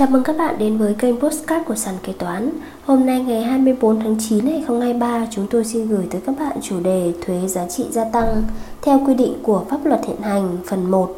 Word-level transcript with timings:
Chào 0.00 0.08
mừng 0.10 0.22
các 0.22 0.36
bạn 0.36 0.58
đến 0.58 0.78
với 0.78 0.94
kênh 0.94 1.20
Postcard 1.20 1.66
của 1.66 1.74
Sàn 1.74 1.94
Kế 2.02 2.12
Toán 2.12 2.50
Hôm 2.84 3.06
nay 3.06 3.20
ngày 3.20 3.42
24 3.42 4.00
tháng 4.00 4.16
9 4.28 4.46
2023 4.46 5.26
chúng 5.30 5.46
tôi 5.50 5.64
xin 5.64 5.88
gửi 5.88 6.06
tới 6.10 6.20
các 6.26 6.34
bạn 6.38 6.56
chủ 6.62 6.80
đề 6.80 7.12
thuế 7.26 7.48
giá 7.48 7.66
trị 7.68 7.84
gia 7.90 8.04
tăng 8.04 8.42
theo 8.82 9.00
quy 9.06 9.14
định 9.14 9.34
của 9.42 9.64
pháp 9.70 9.86
luật 9.86 10.00
hiện 10.06 10.20
hành, 10.22 10.56
phần 10.66 10.90
1 10.90 11.16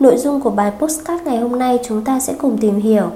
Nội 0.00 0.16
dung 0.16 0.40
của 0.40 0.50
bài 0.50 0.72
Postcard 0.78 1.24
ngày 1.24 1.38
hôm 1.38 1.58
nay 1.58 1.78
chúng 1.84 2.04
ta 2.04 2.20
sẽ 2.20 2.34
cùng 2.38 2.58
tìm 2.58 2.80
hiểu 2.80 3.10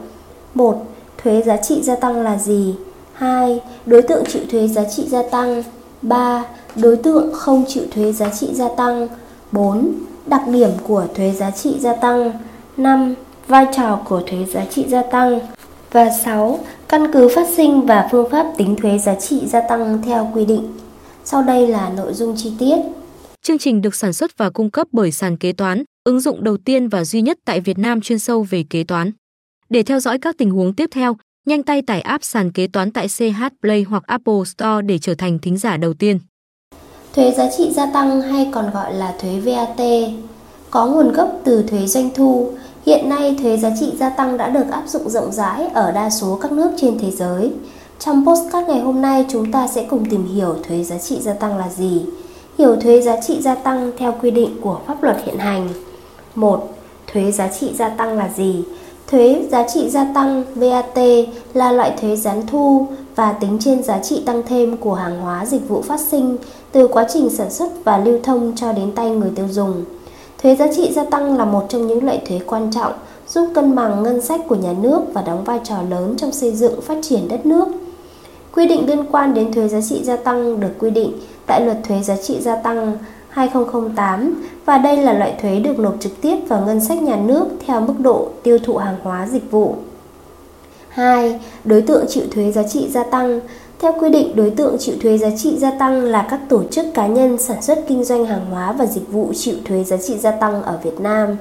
1. 0.55 0.87
Thuế 1.23 1.43
giá 1.43 1.57
trị 1.57 1.83
gia 1.83 1.97
tăng 1.97 2.23
là 2.23 2.37
gì? 2.37 2.75
2. 3.13 3.61
Đối 3.87 4.03
tượng 4.03 4.25
chịu 4.29 4.43
thuế 4.51 4.69
giá 4.69 4.85
trị 4.85 5.09
gia 5.09 5.23
tăng 5.31 5.63
3. 6.03 6.45
Đối 6.77 6.97
tượng 6.97 7.33
không 7.33 7.65
chịu 7.69 7.85
thuế 7.91 8.13
giá 8.13 8.31
trị 8.31 8.49
gia 8.55 8.69
tăng 8.69 9.09
4. 9.53 9.93
Đặc 10.27 10.43
điểm 10.49 10.71
của 10.89 11.05
thuế 11.15 11.33
giá 11.33 11.51
trị 11.51 11.77
gia 11.81 11.93
tăng 11.93 12.33
5 12.77 13.15
vai 13.49 13.67
trò 13.77 14.01
của 14.05 14.23
thuế 14.27 14.45
giá 14.45 14.65
trị 14.65 14.85
gia 14.89 15.03
tăng 15.03 15.41
và 15.93 16.11
6. 16.25 16.59
Căn 16.89 17.13
cứ 17.13 17.29
phát 17.35 17.47
sinh 17.57 17.87
và 17.87 18.09
phương 18.11 18.31
pháp 18.31 18.47
tính 18.57 18.77
thuế 18.77 18.99
giá 18.99 19.15
trị 19.15 19.47
gia 19.47 19.61
tăng 19.61 20.03
theo 20.03 20.31
quy 20.35 20.45
định. 20.45 20.73
Sau 21.25 21.43
đây 21.43 21.67
là 21.67 21.91
nội 21.97 22.15
dung 22.15 22.35
chi 22.37 22.53
tiết. 22.59 22.77
Chương 23.43 23.59
trình 23.59 23.83
được 23.83 23.95
sản 23.95 24.13
xuất 24.13 24.39
và 24.39 24.51
cung 24.51 24.71
cấp 24.71 24.87
bởi 24.93 25.13
sàn 25.13 25.37
kế 25.37 25.53
toán, 25.53 25.83
ứng 26.05 26.21
dụng 26.21 26.45
đầu 26.45 26.57
tiên 26.57 26.89
và 26.89 27.05
duy 27.05 27.23
nhất 27.23 27.39
tại 27.45 27.61
Việt 27.61 27.79
Nam 27.79 28.01
chuyên 28.01 28.19
sâu 28.19 28.47
về 28.51 28.65
kế 28.71 28.85
toán. 28.85 29.13
Để 29.69 29.83
theo 29.83 30.01
dõi 30.01 30.19
các 30.19 30.39
tình 30.39 30.51
huống 30.51 30.75
tiếp 30.75 30.91
theo, 30.93 31.17
nhanh 31.47 31.63
tay 31.63 31.83
tải 31.83 32.01
app 32.01 32.25
sàn 32.25 32.53
kế 32.53 32.67
toán 32.67 32.91
tại 32.91 33.09
CH 33.09 33.43
Play 33.63 33.83
hoặc 33.83 34.03
Apple 34.07 34.45
Store 34.47 34.83
để 34.87 34.99
trở 34.99 35.15
thành 35.15 35.39
thính 35.39 35.57
giả 35.57 35.77
đầu 35.77 35.95
tiên. 35.95 36.19
Thuế 37.15 37.31
giá 37.31 37.51
trị 37.57 37.71
gia 37.73 37.87
tăng 37.93 38.23
hay 38.23 38.49
còn 38.53 38.71
gọi 38.71 38.95
là 38.95 39.15
thuế 39.21 39.41
VAT 39.41 39.81
có 40.71 40.87
nguồn 40.87 41.13
gốc 41.13 41.41
từ 41.45 41.63
thuế 41.63 41.87
doanh 41.87 42.11
thu, 42.15 42.53
Hiện 42.87 43.09
nay, 43.09 43.37
thuế 43.43 43.57
giá 43.57 43.71
trị 43.81 43.93
gia 43.99 44.11
tăng 44.11 44.37
đã 44.37 44.49
được 44.49 44.71
áp 44.71 44.83
dụng 44.87 45.11
rộng 45.11 45.33
rãi 45.33 45.67
ở 45.75 45.93
đa 45.93 46.11
số 46.11 46.39
các 46.43 46.53
nước 46.53 46.71
trên 46.77 46.99
thế 46.99 47.11
giới. 47.11 47.53
Trong 47.99 48.27
postcard 48.27 48.69
ngày 48.69 48.81
hôm 48.81 49.03
nay, 49.03 49.27
chúng 49.29 49.53
ta 49.53 49.69
sẽ 49.69 49.87
cùng 49.91 50.05
tìm 50.11 50.27
hiểu 50.35 50.55
thuế 50.69 50.85
giá 50.85 50.99
trị 50.99 51.19
gia 51.21 51.33
tăng 51.33 51.59
là 51.59 51.69
gì. 51.69 52.03
Hiểu 52.59 52.77
thuế 52.77 53.01
giá 53.01 53.21
trị 53.21 53.43
gia 53.43 53.55
tăng 53.55 53.93
theo 53.99 54.15
quy 54.23 54.31
định 54.31 54.57
của 54.61 54.81
pháp 54.87 55.03
luật 55.03 55.17
hiện 55.25 55.39
hành. 55.39 55.69
1. 56.35 56.69
Thuế 57.13 57.33
giá 57.33 57.49
trị 57.49 57.71
gia 57.75 57.89
tăng 57.89 58.19
là 58.19 58.31
gì? 58.37 58.65
Thuế 59.11 59.47
giá 59.51 59.69
trị 59.69 59.91
gia 59.91 60.05
tăng 60.15 60.45
VAT 60.55 60.99
là 61.55 61.73
loại 61.73 61.93
thuế 62.01 62.17
gián 62.17 62.47
thu 62.47 62.87
và 63.17 63.33
tính 63.33 63.59
trên 63.61 63.83
giá 63.83 63.99
trị 63.99 64.23
tăng 64.27 64.43
thêm 64.49 64.77
của 64.77 64.95
hàng 64.95 65.21
hóa 65.21 65.47
dịch 65.47 65.69
vụ 65.69 65.83
phát 65.83 66.01
sinh 66.01 66.37
từ 66.73 66.89
quá 66.89 67.07
trình 67.13 67.31
sản 67.31 67.51
xuất 67.51 67.69
và 67.85 67.99
lưu 67.99 68.19
thông 68.23 68.53
cho 68.57 68.73
đến 68.73 68.93
tay 68.93 69.11
người 69.11 69.31
tiêu 69.37 69.47
dùng. 69.51 69.85
Thuế 70.43 70.57
giá 70.57 70.67
trị 70.73 70.93
gia 70.93 71.05
tăng 71.05 71.37
là 71.37 71.45
một 71.45 71.67
trong 71.69 71.87
những 71.87 72.05
loại 72.05 72.23
thuế 72.29 72.41
quan 72.47 72.71
trọng, 72.71 72.93
giúp 73.29 73.49
cân 73.55 73.75
bằng 73.75 74.03
ngân 74.03 74.21
sách 74.21 74.41
của 74.49 74.55
nhà 74.55 74.73
nước 74.81 75.01
và 75.13 75.23
đóng 75.23 75.45
vai 75.45 75.61
trò 75.65 75.77
lớn 75.91 76.15
trong 76.19 76.33
xây 76.33 76.53
dựng 76.53 76.81
phát 76.81 76.99
triển 77.03 77.29
đất 77.29 77.47
nước. 77.47 77.69
Quy 78.55 78.69
định 78.69 78.87
liên 78.87 79.05
quan 79.11 79.35
đến 79.35 79.53
thuế 79.53 79.69
giá 79.69 79.81
trị 79.81 80.05
gia 80.05 80.17
tăng 80.17 80.61
được 80.61 80.71
quy 80.79 80.91
định 80.91 81.13
tại 81.47 81.61
Luật 81.65 81.79
Thuế 81.89 82.03
giá 82.03 82.17
trị 82.17 82.41
gia 82.41 82.57
tăng 82.57 82.99
2008 83.29 84.45
và 84.65 84.79
đây 84.79 84.97
là 84.97 85.13
loại 85.13 85.35
thuế 85.43 85.59
được 85.61 85.79
nộp 85.79 85.95
trực 86.01 86.21
tiếp 86.21 86.37
vào 86.49 86.63
ngân 86.67 86.81
sách 86.81 87.03
nhà 87.03 87.17
nước 87.17 87.47
theo 87.67 87.81
mức 87.81 87.95
độ 87.99 88.29
tiêu 88.43 88.59
thụ 88.65 88.77
hàng 88.77 88.97
hóa 89.03 89.29
dịch 89.31 89.51
vụ. 89.51 89.75
2. 90.89 91.41
Đối 91.65 91.83
tượng 91.83 92.05
chịu 92.09 92.25
thuế 92.31 92.53
giá 92.53 92.63
trị 92.63 92.89
gia 92.91 93.05
tăng 93.05 93.41
theo 93.79 93.93
quy 94.01 94.11
định, 94.11 94.37
đối 94.37 94.51
tượng 94.51 94.77
chịu 94.79 94.95
thuế 95.03 95.19
giá 95.19 95.31
trị 95.37 95.57
gia 95.59 95.71
tăng 95.71 96.03
là 96.03 96.27
các 96.31 96.41
tổ 96.49 96.63
chức 96.71 96.87
cá 96.95 97.07
nhân 97.07 97.39
sản 97.39 97.63
xuất 97.63 97.85
kinh 97.89 98.05
doanh 98.05 98.27
hàng 98.27 98.47
hóa 98.51 98.73
và 98.73 98.87
dịch 98.87 99.13
vụ 99.13 99.33
chịu 99.37 99.55
thuế 99.65 99.85
giá 99.85 99.97
trị 99.97 100.19
gia 100.19 100.31
tăng 100.31 100.63
ở 100.63 100.79
Việt 100.83 101.01
Nam. 101.01 101.37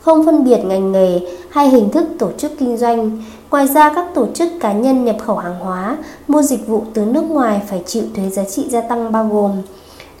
Không 0.00 0.26
phân 0.26 0.44
biệt 0.44 0.58
ngành 0.64 0.92
nghề 0.92 1.20
hay 1.50 1.68
hình 1.68 1.90
thức 1.90 2.06
tổ 2.18 2.32
chức 2.38 2.52
kinh 2.58 2.76
doanh. 2.76 3.22
Ngoài 3.50 3.68
ra, 3.68 3.92
các 3.94 4.06
tổ 4.14 4.26
chức 4.34 4.52
cá 4.60 4.72
nhân 4.72 5.04
nhập 5.04 5.16
khẩu 5.26 5.36
hàng 5.36 5.58
hóa, 5.60 5.96
mua 6.28 6.42
dịch 6.42 6.66
vụ 6.66 6.82
từ 6.94 7.04
nước 7.04 7.24
ngoài 7.30 7.60
phải 7.68 7.82
chịu 7.86 8.04
thuế 8.14 8.30
giá 8.30 8.44
trị 8.44 8.66
gia 8.68 8.80
tăng 8.80 9.12
bao 9.12 9.28
gồm 9.32 9.52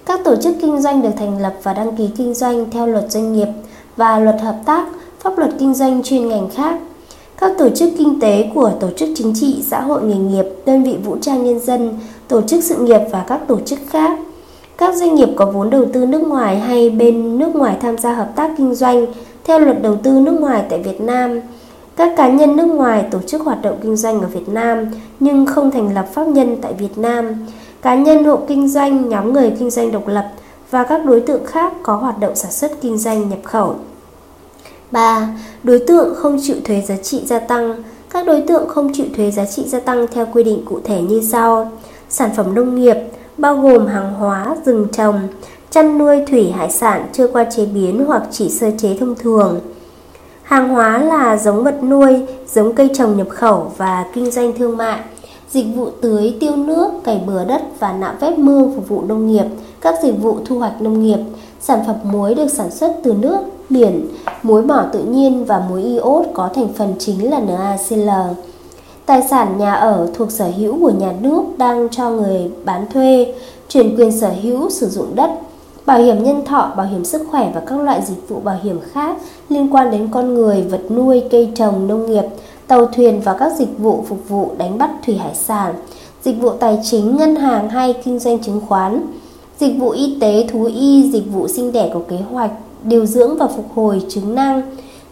các 0.06 0.20
tổ 0.24 0.36
chức 0.36 0.56
kinh 0.62 0.80
doanh 0.80 1.02
được 1.02 1.10
thành 1.16 1.38
lập 1.38 1.54
và 1.62 1.74
đăng 1.74 1.96
ký 1.96 2.10
kinh 2.16 2.34
doanh 2.34 2.70
theo 2.70 2.86
luật 2.86 3.10
doanh 3.10 3.32
nghiệp 3.32 3.48
và 3.96 4.18
luật 4.18 4.40
hợp 4.40 4.56
tác, 4.66 4.88
pháp 5.20 5.38
luật 5.38 5.50
kinh 5.58 5.74
doanh 5.74 6.02
chuyên 6.02 6.28
ngành 6.28 6.48
khác 6.50 6.80
các 7.40 7.52
tổ 7.58 7.68
chức 7.70 7.90
kinh 7.98 8.20
tế 8.20 8.50
của 8.54 8.70
tổ 8.80 8.88
chức 8.96 9.08
chính 9.16 9.32
trị, 9.34 9.62
xã 9.66 9.80
hội 9.80 10.02
nghề 10.02 10.16
nghiệp, 10.16 10.46
đơn 10.66 10.84
vị 10.84 10.96
vũ 11.04 11.16
trang 11.20 11.44
nhân 11.44 11.60
dân, 11.60 11.98
tổ 12.28 12.40
chức 12.42 12.64
sự 12.64 12.76
nghiệp 12.76 13.00
và 13.10 13.24
các 13.28 13.40
tổ 13.48 13.60
chức 13.60 13.78
khác. 13.90 14.18
Các 14.78 14.94
doanh 14.94 15.14
nghiệp 15.14 15.28
có 15.36 15.46
vốn 15.46 15.70
đầu 15.70 15.84
tư 15.92 16.06
nước 16.06 16.22
ngoài 16.26 16.60
hay 16.60 16.90
bên 16.90 17.38
nước 17.38 17.54
ngoài 17.54 17.76
tham 17.80 17.98
gia 17.98 18.12
hợp 18.14 18.32
tác 18.36 18.50
kinh 18.58 18.74
doanh 18.74 19.06
theo 19.44 19.58
luật 19.58 19.82
đầu 19.82 19.96
tư 20.02 20.10
nước 20.10 20.40
ngoài 20.40 20.64
tại 20.70 20.78
Việt 20.78 21.00
Nam. 21.00 21.40
Các 21.96 22.16
cá 22.16 22.28
nhân 22.28 22.56
nước 22.56 22.66
ngoài 22.66 23.04
tổ 23.10 23.18
chức 23.26 23.42
hoạt 23.42 23.62
động 23.62 23.78
kinh 23.82 23.96
doanh 23.96 24.20
ở 24.20 24.26
Việt 24.26 24.48
Nam 24.48 24.86
nhưng 25.20 25.46
không 25.46 25.70
thành 25.70 25.94
lập 25.94 26.06
pháp 26.12 26.28
nhân 26.28 26.56
tại 26.62 26.72
Việt 26.72 26.98
Nam. 26.98 27.34
Cá 27.82 27.94
nhân 27.94 28.24
hộ 28.24 28.38
kinh 28.48 28.68
doanh, 28.68 29.08
nhóm 29.08 29.32
người 29.32 29.52
kinh 29.58 29.70
doanh 29.70 29.92
độc 29.92 30.08
lập 30.08 30.28
và 30.70 30.84
các 30.84 31.04
đối 31.04 31.20
tượng 31.20 31.46
khác 31.46 31.72
có 31.82 31.96
hoạt 31.96 32.20
động 32.20 32.34
sản 32.34 32.50
xuất 32.52 32.80
kinh 32.80 32.98
doanh 32.98 33.28
nhập 33.28 33.38
khẩu 33.44 33.74
3. 34.94 35.28
Đối 35.62 35.78
tượng 35.78 36.14
không 36.14 36.38
chịu 36.42 36.56
thuế 36.64 36.80
giá 36.80 36.96
trị 36.96 37.22
gia 37.26 37.38
tăng. 37.38 37.82
Các 38.10 38.26
đối 38.26 38.40
tượng 38.40 38.68
không 38.68 38.92
chịu 38.94 39.06
thuế 39.16 39.30
giá 39.30 39.44
trị 39.44 39.64
gia 39.66 39.80
tăng 39.80 40.06
theo 40.12 40.26
quy 40.32 40.44
định 40.44 40.64
cụ 40.64 40.80
thể 40.84 41.02
như 41.02 41.22
sau. 41.32 41.72
Sản 42.08 42.30
phẩm 42.36 42.54
nông 42.54 42.74
nghiệp 42.74 42.96
bao 43.38 43.56
gồm 43.56 43.86
hàng 43.86 44.14
hóa, 44.14 44.56
rừng 44.66 44.86
trồng, 44.92 45.20
chăn 45.70 45.98
nuôi 45.98 46.24
thủy 46.30 46.50
hải 46.50 46.70
sản 46.70 47.06
chưa 47.12 47.26
qua 47.26 47.44
chế 47.44 47.66
biến 47.66 48.04
hoặc 48.06 48.22
chỉ 48.30 48.48
sơ 48.48 48.70
chế 48.78 48.96
thông 49.00 49.14
thường. 49.14 49.60
Hàng 50.42 50.68
hóa 50.68 50.98
là 50.98 51.36
giống 51.36 51.64
vật 51.64 51.82
nuôi, 51.82 52.26
giống 52.54 52.74
cây 52.74 52.90
trồng 52.94 53.16
nhập 53.16 53.28
khẩu 53.30 53.72
và 53.76 54.04
kinh 54.14 54.30
doanh 54.30 54.52
thương 54.58 54.76
mại, 54.76 55.00
dịch 55.50 55.66
vụ 55.76 55.90
tưới, 56.00 56.36
tiêu 56.40 56.56
nước, 56.56 56.88
cày 57.04 57.22
bừa 57.26 57.44
đất 57.44 57.62
và 57.78 57.92
nạo 57.92 58.14
vét 58.20 58.38
mương 58.38 58.72
phục 58.74 58.88
vụ 58.88 59.02
nông 59.02 59.32
nghiệp, 59.32 59.44
các 59.80 59.94
dịch 60.02 60.22
vụ 60.22 60.38
thu 60.44 60.58
hoạch 60.58 60.82
nông 60.82 61.02
nghiệp, 61.02 61.18
sản 61.60 61.80
phẩm 61.86 61.96
muối 62.02 62.34
được 62.34 62.48
sản 62.48 62.70
xuất 62.70 62.96
từ 63.02 63.12
nước, 63.12 63.38
biển, 63.70 64.06
muối 64.42 64.62
mỏ 64.62 64.84
tự 64.92 65.02
nhiên 65.02 65.44
và 65.44 65.62
muối 65.68 65.82
iốt 65.82 66.26
có 66.34 66.48
thành 66.54 66.68
phần 66.72 66.94
chính 66.98 67.30
là 67.30 67.40
NaCl. 67.40 68.10
Tài 69.06 69.22
sản 69.22 69.58
nhà 69.58 69.72
ở 69.72 70.10
thuộc 70.14 70.30
sở 70.30 70.50
hữu 70.56 70.80
của 70.80 70.90
nhà 70.90 71.12
nước 71.20 71.42
đang 71.56 71.88
cho 71.88 72.10
người 72.10 72.50
bán 72.64 72.86
thuê, 72.92 73.34
chuyển 73.68 73.96
quyền 73.96 74.20
sở 74.20 74.30
hữu 74.42 74.70
sử 74.70 74.88
dụng 74.88 75.14
đất, 75.14 75.30
bảo 75.86 75.98
hiểm 75.98 76.22
nhân 76.22 76.44
thọ, 76.44 76.72
bảo 76.76 76.86
hiểm 76.86 77.04
sức 77.04 77.22
khỏe 77.30 77.50
và 77.54 77.60
các 77.60 77.80
loại 77.80 78.02
dịch 78.02 78.28
vụ 78.28 78.40
bảo 78.40 78.58
hiểm 78.62 78.80
khác 78.92 79.16
liên 79.48 79.74
quan 79.74 79.90
đến 79.90 80.08
con 80.10 80.34
người, 80.34 80.62
vật 80.62 80.90
nuôi, 80.90 81.22
cây 81.30 81.52
trồng, 81.54 81.88
nông 81.88 82.10
nghiệp, 82.10 82.24
tàu 82.66 82.86
thuyền 82.86 83.20
và 83.24 83.36
các 83.38 83.52
dịch 83.58 83.78
vụ 83.78 84.04
phục 84.08 84.28
vụ 84.28 84.50
đánh 84.58 84.78
bắt 84.78 84.90
thủy 85.06 85.16
hải 85.16 85.34
sản, 85.34 85.74
dịch 86.22 86.40
vụ 86.40 86.50
tài 86.50 86.78
chính, 86.82 87.16
ngân 87.16 87.36
hàng 87.36 87.68
hay 87.68 87.94
kinh 88.04 88.18
doanh 88.18 88.38
chứng 88.38 88.60
khoán, 88.68 89.06
dịch 89.60 89.74
vụ 89.78 89.90
y 89.90 90.16
tế, 90.20 90.46
thú 90.52 90.64
y, 90.64 91.10
dịch 91.12 91.32
vụ 91.32 91.48
sinh 91.48 91.72
đẻ 91.72 91.90
có 91.94 92.00
kế 92.08 92.16
hoạch, 92.16 92.50
điều 92.84 93.06
dưỡng 93.06 93.36
và 93.36 93.46
phục 93.46 93.66
hồi 93.74 94.02
chứng 94.08 94.34
năng, 94.34 94.62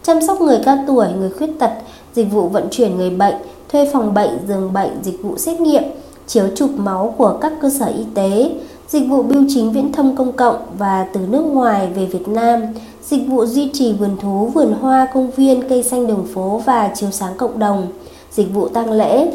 chăm 0.03 0.21
sóc 0.27 0.41
người 0.41 0.59
cao 0.65 0.77
tuổi, 0.87 1.07
người 1.19 1.29
khuyết 1.29 1.49
tật, 1.59 1.71
dịch 2.13 2.31
vụ 2.31 2.47
vận 2.47 2.67
chuyển 2.71 2.97
người 2.97 3.09
bệnh, 3.09 3.35
thuê 3.69 3.89
phòng 3.93 4.13
bệnh, 4.13 4.39
giường 4.47 4.73
bệnh, 4.73 4.91
dịch 5.03 5.23
vụ 5.23 5.37
xét 5.37 5.61
nghiệm, 5.61 5.83
chiếu 6.27 6.45
chụp 6.55 6.69
máu 6.77 7.15
của 7.17 7.37
các 7.41 7.53
cơ 7.61 7.69
sở 7.69 7.85
y 7.85 8.03
tế, 8.13 8.51
dịch 8.87 9.07
vụ 9.09 9.23
bưu 9.23 9.43
chính 9.49 9.71
viễn 9.71 9.91
thông 9.91 10.15
công 10.15 10.31
cộng 10.31 10.57
và 10.77 11.07
từ 11.13 11.19
nước 11.29 11.41
ngoài 11.41 11.87
về 11.95 12.05
Việt 12.05 12.27
Nam, 12.27 12.61
dịch 13.03 13.27
vụ 13.27 13.45
duy 13.45 13.69
trì 13.73 13.93
vườn 13.93 14.17
thú, 14.21 14.45
vườn 14.53 14.73
hoa, 14.81 15.07
công 15.13 15.31
viên, 15.31 15.69
cây 15.69 15.83
xanh 15.83 16.07
đường 16.07 16.27
phố 16.33 16.61
và 16.65 16.91
chiếu 16.95 17.11
sáng 17.11 17.33
cộng 17.37 17.59
đồng, 17.59 17.87
dịch 18.31 18.53
vụ 18.53 18.67
tang 18.67 18.91
lễ. 18.91 19.31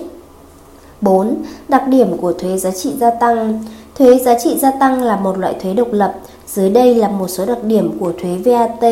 4. 1.01 1.35
Đặc 1.69 1.89
điểm 1.89 2.17
của 2.17 2.33
thuế 2.33 2.59
giá 2.59 2.71
trị 2.71 2.93
gia 3.01 3.11
tăng 3.11 3.63
Thuế 3.99 4.19
giá 4.19 4.39
trị 4.39 4.59
gia 4.59 4.71
tăng 4.71 5.03
là 5.03 5.17
một 5.17 5.39
loại 5.39 5.55
thuế 5.63 5.75
độc 5.75 5.89
lập. 5.93 6.15
Dưới 6.55 6.71
đây 6.71 6.95
là 6.95 7.09
một 7.09 7.29
số 7.29 7.47
đặc 7.47 7.59
điểm 7.65 7.99
của 8.01 8.13
thuế 8.23 8.37
VAT. 8.45 8.83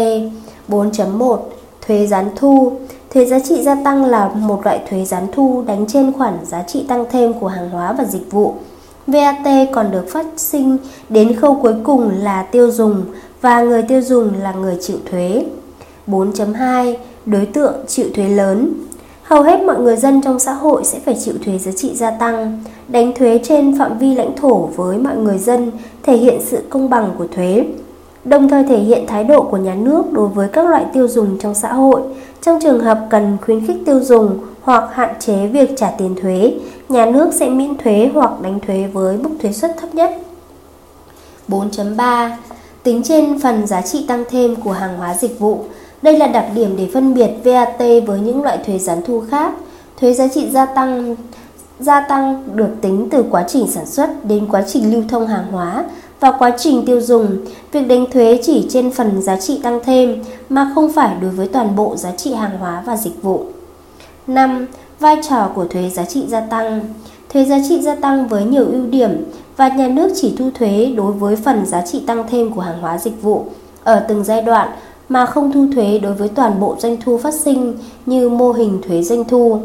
4.1 0.68 1.38
Thuế 1.86 2.06
gián 2.06 2.30
thu 2.36 2.72
Thuế 3.10 3.24
giá 3.24 3.38
trị 3.38 3.62
gia 3.62 3.74
tăng 3.84 4.04
là 4.04 4.28
một 4.28 4.60
loại 4.64 4.80
thuế 4.90 5.04
gián 5.04 5.26
thu 5.32 5.64
đánh 5.66 5.86
trên 5.88 6.12
khoản 6.12 6.38
giá 6.44 6.62
trị 6.62 6.84
tăng 6.88 7.04
thêm 7.10 7.32
của 7.32 7.48
hàng 7.48 7.70
hóa 7.70 7.92
và 7.92 8.04
dịch 8.04 8.30
vụ. 8.30 8.54
VAT 9.06 9.68
còn 9.72 9.90
được 9.90 10.08
phát 10.08 10.26
sinh 10.36 10.76
đến 11.08 11.36
khâu 11.36 11.54
cuối 11.62 11.74
cùng 11.84 12.10
là 12.22 12.42
tiêu 12.42 12.70
dùng 12.70 13.02
và 13.40 13.60
người 13.60 13.82
tiêu 13.82 14.02
dùng 14.02 14.30
là 14.42 14.52
người 14.52 14.76
chịu 14.80 14.98
thuế. 15.10 15.44
4.2 16.06 16.94
Đối 17.26 17.46
tượng 17.46 17.74
chịu 17.86 18.06
thuế 18.14 18.28
lớn 18.28 18.72
Hầu 19.26 19.42
hết 19.42 19.60
mọi 19.62 19.78
người 19.78 19.96
dân 19.96 20.20
trong 20.22 20.38
xã 20.38 20.52
hội 20.52 20.84
sẽ 20.84 20.98
phải 20.98 21.16
chịu 21.24 21.34
thuế 21.44 21.58
giá 21.58 21.72
trị 21.76 21.94
gia 21.94 22.10
tăng. 22.10 22.62
Đánh 22.88 23.12
thuế 23.14 23.40
trên 23.44 23.78
phạm 23.78 23.98
vi 23.98 24.14
lãnh 24.14 24.36
thổ 24.36 24.66
với 24.66 24.98
mọi 24.98 25.16
người 25.16 25.38
dân 25.38 25.70
thể 26.02 26.16
hiện 26.16 26.40
sự 26.44 26.62
công 26.70 26.90
bằng 26.90 27.10
của 27.18 27.26
thuế, 27.34 27.64
đồng 28.24 28.48
thời 28.48 28.64
thể 28.64 28.78
hiện 28.78 29.06
thái 29.06 29.24
độ 29.24 29.42
của 29.42 29.56
nhà 29.56 29.74
nước 29.74 30.12
đối 30.12 30.28
với 30.28 30.48
các 30.48 30.66
loại 30.66 30.84
tiêu 30.92 31.08
dùng 31.08 31.38
trong 31.38 31.54
xã 31.54 31.72
hội. 31.72 32.02
Trong 32.42 32.58
trường 32.62 32.80
hợp 32.80 33.06
cần 33.10 33.36
khuyến 33.42 33.66
khích 33.66 33.76
tiêu 33.86 34.00
dùng 34.00 34.38
hoặc 34.62 34.88
hạn 34.92 35.14
chế 35.20 35.46
việc 35.46 35.70
trả 35.76 35.90
tiền 35.90 36.14
thuế, 36.22 36.54
nhà 36.88 37.06
nước 37.06 37.34
sẽ 37.34 37.48
miễn 37.48 37.76
thuế 37.76 38.10
hoặc 38.14 38.30
đánh 38.42 38.60
thuế 38.66 38.86
với 38.92 39.16
mức 39.16 39.30
thuế 39.42 39.52
suất 39.52 39.76
thấp 39.80 39.94
nhất. 39.94 40.10
4.3 41.48 42.30
Tính 42.82 43.02
trên 43.02 43.38
phần 43.40 43.66
giá 43.66 43.82
trị 43.82 44.04
tăng 44.08 44.24
thêm 44.30 44.56
của 44.56 44.72
hàng 44.72 44.98
hóa 44.98 45.14
dịch 45.14 45.38
vụ 45.38 45.64
đây 46.02 46.18
là 46.18 46.26
đặc 46.26 46.46
điểm 46.54 46.74
để 46.78 46.88
phân 46.94 47.14
biệt 47.14 47.30
VAT 47.44 47.78
với 47.78 48.20
những 48.20 48.42
loại 48.42 48.58
thuế 48.66 48.78
gián 48.78 49.02
thu 49.06 49.22
khác. 49.30 49.52
Thuế 50.00 50.12
giá 50.12 50.28
trị 50.28 50.50
gia 50.50 50.66
tăng 50.66 51.16
gia 51.80 52.00
tăng 52.00 52.42
được 52.54 52.68
tính 52.80 53.08
từ 53.10 53.24
quá 53.30 53.44
trình 53.48 53.66
sản 53.66 53.86
xuất 53.86 54.24
đến 54.24 54.46
quá 54.50 54.62
trình 54.66 54.92
lưu 54.92 55.02
thông 55.08 55.26
hàng 55.26 55.46
hóa 55.52 55.84
và 56.20 56.32
quá 56.38 56.52
trình 56.58 56.86
tiêu 56.86 57.00
dùng. 57.00 57.38
Việc 57.72 57.88
đánh 57.88 58.06
thuế 58.10 58.40
chỉ 58.42 58.66
trên 58.70 58.90
phần 58.90 59.22
giá 59.22 59.36
trị 59.36 59.60
tăng 59.62 59.80
thêm, 59.84 60.24
mà 60.48 60.72
không 60.74 60.92
phải 60.92 61.16
đối 61.20 61.30
với 61.30 61.48
toàn 61.48 61.76
bộ 61.76 61.96
giá 61.96 62.12
trị 62.12 62.32
hàng 62.34 62.58
hóa 62.58 62.82
và 62.86 62.96
dịch 62.96 63.22
vụ. 63.22 63.44
5. 64.26 64.66
Vai 65.00 65.16
trò 65.28 65.50
của 65.54 65.64
thuế 65.64 65.90
giá 65.90 66.04
trị 66.04 66.24
gia 66.28 66.40
tăng 66.40 66.94
Thuế 67.32 67.44
giá 67.44 67.58
trị 67.68 67.80
gia 67.82 67.94
tăng 67.94 68.28
với 68.28 68.44
nhiều 68.44 68.64
ưu 68.64 68.86
điểm 68.86 69.24
và 69.56 69.68
nhà 69.68 69.88
nước 69.88 70.12
chỉ 70.16 70.34
thu 70.38 70.50
thuế 70.54 70.92
đối 70.96 71.12
với 71.12 71.36
phần 71.36 71.66
giá 71.66 71.82
trị 71.86 72.02
tăng 72.06 72.24
thêm 72.30 72.52
của 72.52 72.60
hàng 72.60 72.80
hóa 72.80 72.98
dịch 72.98 73.22
vụ 73.22 73.44
ở 73.84 74.04
từng 74.08 74.24
giai 74.24 74.42
đoạn 74.42 74.68
mà 75.08 75.26
không 75.26 75.52
thu 75.52 75.66
thuế 75.74 75.98
đối 75.98 76.14
với 76.14 76.28
toàn 76.28 76.60
bộ 76.60 76.76
doanh 76.78 76.96
thu 77.04 77.18
phát 77.18 77.34
sinh 77.34 77.74
như 78.06 78.28
mô 78.28 78.52
hình 78.52 78.82
thuế 78.88 79.02
doanh 79.02 79.24
thu. 79.24 79.60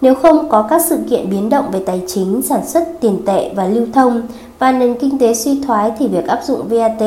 Nếu 0.00 0.14
không 0.14 0.48
có 0.48 0.62
các 0.62 0.82
sự 0.88 0.98
kiện 1.10 1.30
biến 1.30 1.48
động 1.48 1.64
về 1.72 1.82
tài 1.86 2.02
chính, 2.06 2.42
sản 2.42 2.66
xuất, 2.66 3.00
tiền 3.00 3.22
tệ 3.26 3.54
và 3.54 3.66
lưu 3.66 3.86
thông 3.94 4.22
và 4.58 4.72
nền 4.72 4.94
kinh 5.00 5.18
tế 5.18 5.34
suy 5.34 5.62
thoái 5.62 5.92
thì 5.98 6.08
việc 6.08 6.26
áp 6.26 6.40
dụng 6.44 6.68
VAT 6.68 7.02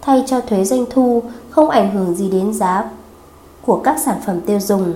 thay 0.00 0.24
cho 0.26 0.40
thuế 0.40 0.64
doanh 0.64 0.84
thu 0.90 1.22
không 1.50 1.70
ảnh 1.70 1.94
hưởng 1.94 2.14
gì 2.14 2.30
đến 2.30 2.54
giá 2.54 2.84
của 3.66 3.76
các 3.76 3.98
sản 3.98 4.16
phẩm 4.26 4.40
tiêu 4.40 4.60
dùng. 4.60 4.92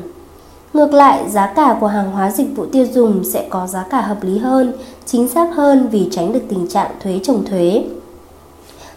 Ngược 0.72 0.92
lại, 0.92 1.30
giá 1.30 1.46
cả 1.46 1.76
của 1.80 1.86
hàng 1.86 2.12
hóa 2.12 2.30
dịch 2.30 2.56
vụ 2.56 2.66
tiêu 2.66 2.86
dùng 2.92 3.24
sẽ 3.24 3.46
có 3.50 3.66
giá 3.66 3.84
cả 3.90 4.00
hợp 4.00 4.24
lý 4.24 4.38
hơn, 4.38 4.72
chính 5.06 5.28
xác 5.28 5.54
hơn 5.54 5.88
vì 5.88 6.08
tránh 6.10 6.32
được 6.32 6.42
tình 6.48 6.68
trạng 6.68 6.90
thuế 7.02 7.20
trồng 7.22 7.44
thuế. 7.44 7.84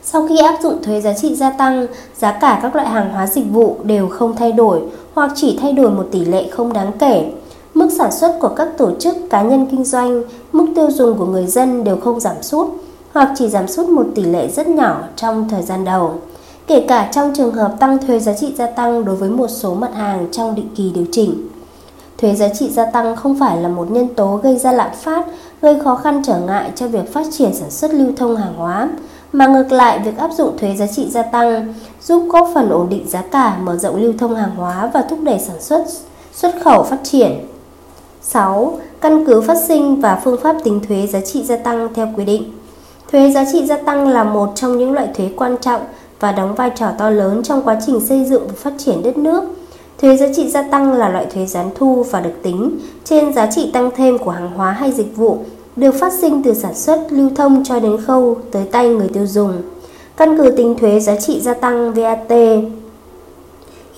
Sau 0.08 0.28
khi 0.28 0.38
áp 0.38 0.58
dụng 0.64 0.84
thuế 0.84 1.02
giá 1.02 1.14
trị 1.14 1.36
gia 1.36 1.50
tăng, 1.50 1.88
giá 2.18 2.32
cả 2.32 2.60
các 2.62 2.76
loại 2.76 2.88
hàng 2.88 3.14
hóa 3.14 3.28
dịch 3.28 3.46
vụ 3.52 3.76
đều 3.84 4.08
không 4.08 4.36
thay 4.36 4.52
đổi 4.52 4.82
hoặc 5.14 5.32
chỉ 5.36 5.58
thay 5.62 5.74
đổi 5.74 5.92
một 5.92 6.08
tỷ 6.12 6.26
lệ 6.26 6.48
không 6.48 6.74
đáng 6.74 6.92
kể. 7.00 7.32
Mức 7.74 7.90
sản 7.98 8.12
xuất 8.12 8.38
của 8.42 8.50
các 8.56 8.68
tổ 8.78 8.92
chức 9.00 9.16
cá 9.30 9.42
nhân 9.42 9.68
kinh 9.72 9.84
doanh, 9.84 10.24
mức 10.52 10.66
tiêu 10.76 10.92
dùng 10.92 11.18
của 11.18 11.26
người 11.26 11.48
dân 11.48 11.84
đều 11.84 11.98
không 11.98 12.20
giảm 12.20 12.36
sút 12.42 12.68
hoặc 13.14 13.32
chỉ 13.36 13.50
giảm 13.50 13.68
sút 13.68 13.90
một 13.90 14.06
tỷ 14.16 14.24
lệ 14.24 14.48
rất 14.48 14.68
nhỏ 14.68 15.04
trong 15.16 15.50
thời 15.50 15.62
gian 15.64 15.86
đầu. 15.86 16.14
Kể 16.68 16.86
cả 16.88 17.10
trong 17.12 17.34
trường 17.36 17.54
hợp 17.54 17.76
tăng 17.80 17.98
thuế 18.08 18.20
giá 18.20 18.34
trị 18.34 18.54
gia 18.58 18.68
tăng 18.68 19.06
đối 19.06 19.16
với 19.16 19.30
một 19.30 19.48
số 19.48 19.74
mặt 19.74 19.94
hàng 19.94 20.28
trong 20.32 20.56
định 20.56 20.70
kỳ 20.76 20.92
điều 20.96 21.06
chỉnh. 21.12 21.48
Thuế 22.18 22.36
giá 22.36 22.48
trị 22.50 22.70
gia 22.70 22.92
tăng 22.92 23.16
không 23.16 23.40
phải 23.40 23.58
là 23.58 23.70
một 23.70 23.92
nhân 23.92 24.08
tố 24.16 24.40
gây 24.44 24.58
ra 24.58 24.72
lạm 24.72 24.92
phát, 25.02 25.26
gây 25.62 25.80
khó 25.84 25.96
khăn 25.96 26.22
trở 26.26 26.40
ngại 26.40 26.72
cho 26.76 26.88
việc 26.88 27.14
phát 27.14 27.26
triển 27.32 27.54
sản 27.54 27.72
xuất 27.72 27.94
lưu 27.94 28.12
thông 28.18 28.36
hàng 28.36 28.54
hóa, 28.58 28.90
mà 29.36 29.48
ngược 29.48 29.72
lại 29.72 30.00
việc 30.00 30.18
áp 30.18 30.32
dụng 30.32 30.58
thuế 30.58 30.76
giá 30.76 30.88
trị 30.88 31.08
gia 31.10 31.24
tăng 31.24 31.74
giúp 32.02 32.28
góp 32.30 32.50
phần 32.54 32.70
ổn 32.70 32.90
định 32.90 33.08
giá 33.08 33.22
cả, 33.22 33.58
mở 33.64 33.78
rộng 33.78 33.96
lưu 33.96 34.14
thông 34.18 34.36
hàng 34.36 34.56
hóa 34.56 34.90
và 34.94 35.02
thúc 35.02 35.20
đẩy 35.24 35.40
sản 35.40 35.62
xuất, 35.62 35.86
xuất 36.34 36.56
khẩu 36.64 36.84
phát 36.84 36.98
triển. 37.04 37.48
6. 38.22 38.80
Căn 39.02 39.26
cứ 39.26 39.42
phát 39.42 39.58
sinh 39.68 40.02
và 40.02 40.22
phương 40.24 40.42
pháp 40.42 40.56
tính 40.64 40.80
thuế 40.88 41.08
giá 41.08 41.20
trị 41.22 41.44
gia 41.44 41.58
tăng 41.58 41.94
theo 41.94 42.08
quy 42.16 42.26
định. 42.26 42.52
Thuế 43.12 43.32
giá 43.32 43.46
trị 43.52 43.66
gia 43.66 43.78
tăng 43.78 44.08
là 44.08 44.24
một 44.24 44.50
trong 44.56 44.78
những 44.78 44.94
loại 44.94 45.08
thuế 45.16 45.30
quan 45.36 45.56
trọng 45.62 45.82
và 46.20 46.32
đóng 46.32 46.56
vai 46.56 46.72
trò 46.76 46.92
to 46.98 47.10
lớn 47.10 47.44
trong 47.44 47.62
quá 47.62 47.78
trình 47.86 48.00
xây 48.00 48.26
dựng 48.26 48.48
và 48.48 48.54
phát 48.58 48.74
triển 48.78 49.04
đất 49.04 49.18
nước. 49.18 49.44
Thuế 50.02 50.18
giá 50.18 50.28
trị 50.36 50.50
gia 50.50 50.62
tăng 50.62 50.94
là 50.94 51.10
loại 51.10 51.26
thuế 51.34 51.46
gián 51.46 51.70
thu 51.76 52.06
và 52.12 52.22
được 52.22 52.34
tính 52.44 52.80
trên 53.04 53.34
giá 53.34 53.52
trị 53.52 53.72
tăng 53.74 53.92
thêm 53.96 54.18
của 54.18 54.32
hàng 54.32 54.52
hóa 54.52 54.72
hay 54.72 54.92
dịch 54.92 55.16
vụ 55.16 55.38
được 55.76 55.96
phát 56.00 56.14
sinh 56.14 56.44
từ 56.44 56.54
sản 56.54 56.76
xuất, 56.76 57.08
lưu 57.10 57.30
thông 57.36 57.64
cho 57.64 57.80
đến 57.80 57.98
khâu 58.08 58.38
tới 58.52 58.64
tay 58.72 58.90
người 58.90 59.08
tiêu 59.08 59.28
dùng. 59.28 59.62
Căn 60.18 60.38
cứ 60.38 60.52
tính 60.52 60.76
thuế 60.80 61.00
giá 61.00 61.16
trị 61.16 61.42
gia 61.42 61.54
tăng 61.54 61.94
VAT. 61.94 62.32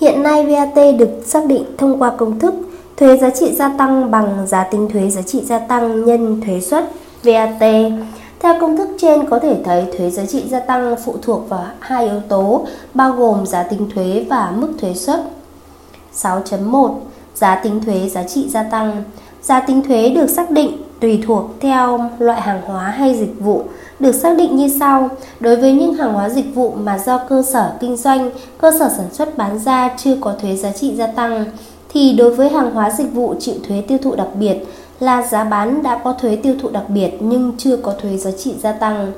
Hiện 0.00 0.22
nay 0.22 0.46
VAT 0.46 0.96
được 0.98 1.08
xác 1.24 1.46
định 1.46 1.64
thông 1.78 2.02
qua 2.02 2.12
công 2.18 2.38
thức 2.38 2.54
thuế 2.96 3.16
giá 3.16 3.30
trị 3.30 3.54
gia 3.54 3.68
tăng 3.68 4.10
bằng 4.10 4.46
giá 4.46 4.64
tính 4.64 4.88
thuế 4.92 5.10
giá 5.10 5.22
trị 5.22 5.44
gia 5.44 5.58
tăng 5.58 6.04
nhân 6.04 6.40
thuế 6.40 6.60
suất 6.60 6.84
VAT. 7.22 7.62
Theo 8.40 8.54
công 8.60 8.76
thức 8.76 8.88
trên 8.98 9.26
có 9.30 9.38
thể 9.38 9.56
thấy 9.64 9.86
thuế 9.98 10.10
giá 10.10 10.26
trị 10.26 10.44
gia 10.48 10.60
tăng 10.60 10.96
phụ 11.04 11.14
thuộc 11.22 11.48
vào 11.48 11.64
hai 11.80 12.04
yếu 12.04 12.20
tố 12.28 12.66
bao 12.94 13.12
gồm 13.12 13.46
giá 13.46 13.62
tính 13.62 13.90
thuế 13.94 14.26
và 14.30 14.52
mức 14.56 14.68
thuế 14.80 14.94
suất. 14.94 15.20
6.1 16.14 16.94
Giá 17.34 17.54
tính 17.54 17.80
thuế 17.84 18.08
giá 18.08 18.22
trị 18.22 18.48
gia 18.48 18.62
tăng 18.62 19.04
Giá 19.42 19.60
tính 19.60 19.82
thuế 19.82 20.08
được 20.08 20.26
xác 20.26 20.50
định 20.50 20.76
tùy 21.00 21.22
thuộc 21.26 21.44
theo 21.60 22.10
loại 22.18 22.40
hàng 22.40 22.62
hóa 22.62 22.82
hay 22.82 23.14
dịch 23.18 23.40
vụ 23.40 23.62
được 24.00 24.12
xác 24.12 24.36
định 24.36 24.56
như 24.56 24.68
sau. 24.80 25.08
Đối 25.40 25.56
với 25.56 25.72
những 25.72 25.94
hàng 25.94 26.12
hóa 26.12 26.28
dịch 26.28 26.54
vụ 26.54 26.70
mà 26.70 26.98
do 26.98 27.18
cơ 27.28 27.42
sở 27.42 27.72
kinh 27.80 27.96
doanh, 27.96 28.30
cơ 28.58 28.70
sở 28.78 28.90
sản 28.96 29.06
xuất 29.12 29.38
bán 29.38 29.58
ra 29.58 29.90
chưa 29.96 30.16
có 30.20 30.34
thuế 30.42 30.56
giá 30.56 30.72
trị 30.72 30.94
gia 30.94 31.06
tăng, 31.06 31.44
thì 31.88 32.12
đối 32.12 32.34
với 32.34 32.48
hàng 32.48 32.70
hóa 32.70 32.90
dịch 32.90 33.12
vụ 33.12 33.34
chịu 33.40 33.54
thuế 33.68 33.80
tiêu 33.88 33.98
thụ 34.02 34.14
đặc 34.14 34.28
biệt 34.38 34.56
là 35.00 35.22
giá 35.22 35.44
bán 35.44 35.82
đã 35.82 36.00
có 36.04 36.12
thuế 36.12 36.36
tiêu 36.36 36.54
thụ 36.62 36.68
đặc 36.68 36.84
biệt 36.88 37.10
nhưng 37.20 37.52
chưa 37.58 37.76
có 37.76 37.94
thuế 38.02 38.16
giá 38.16 38.30
trị 38.30 38.54
gia 38.58 38.72
tăng. 38.72 39.12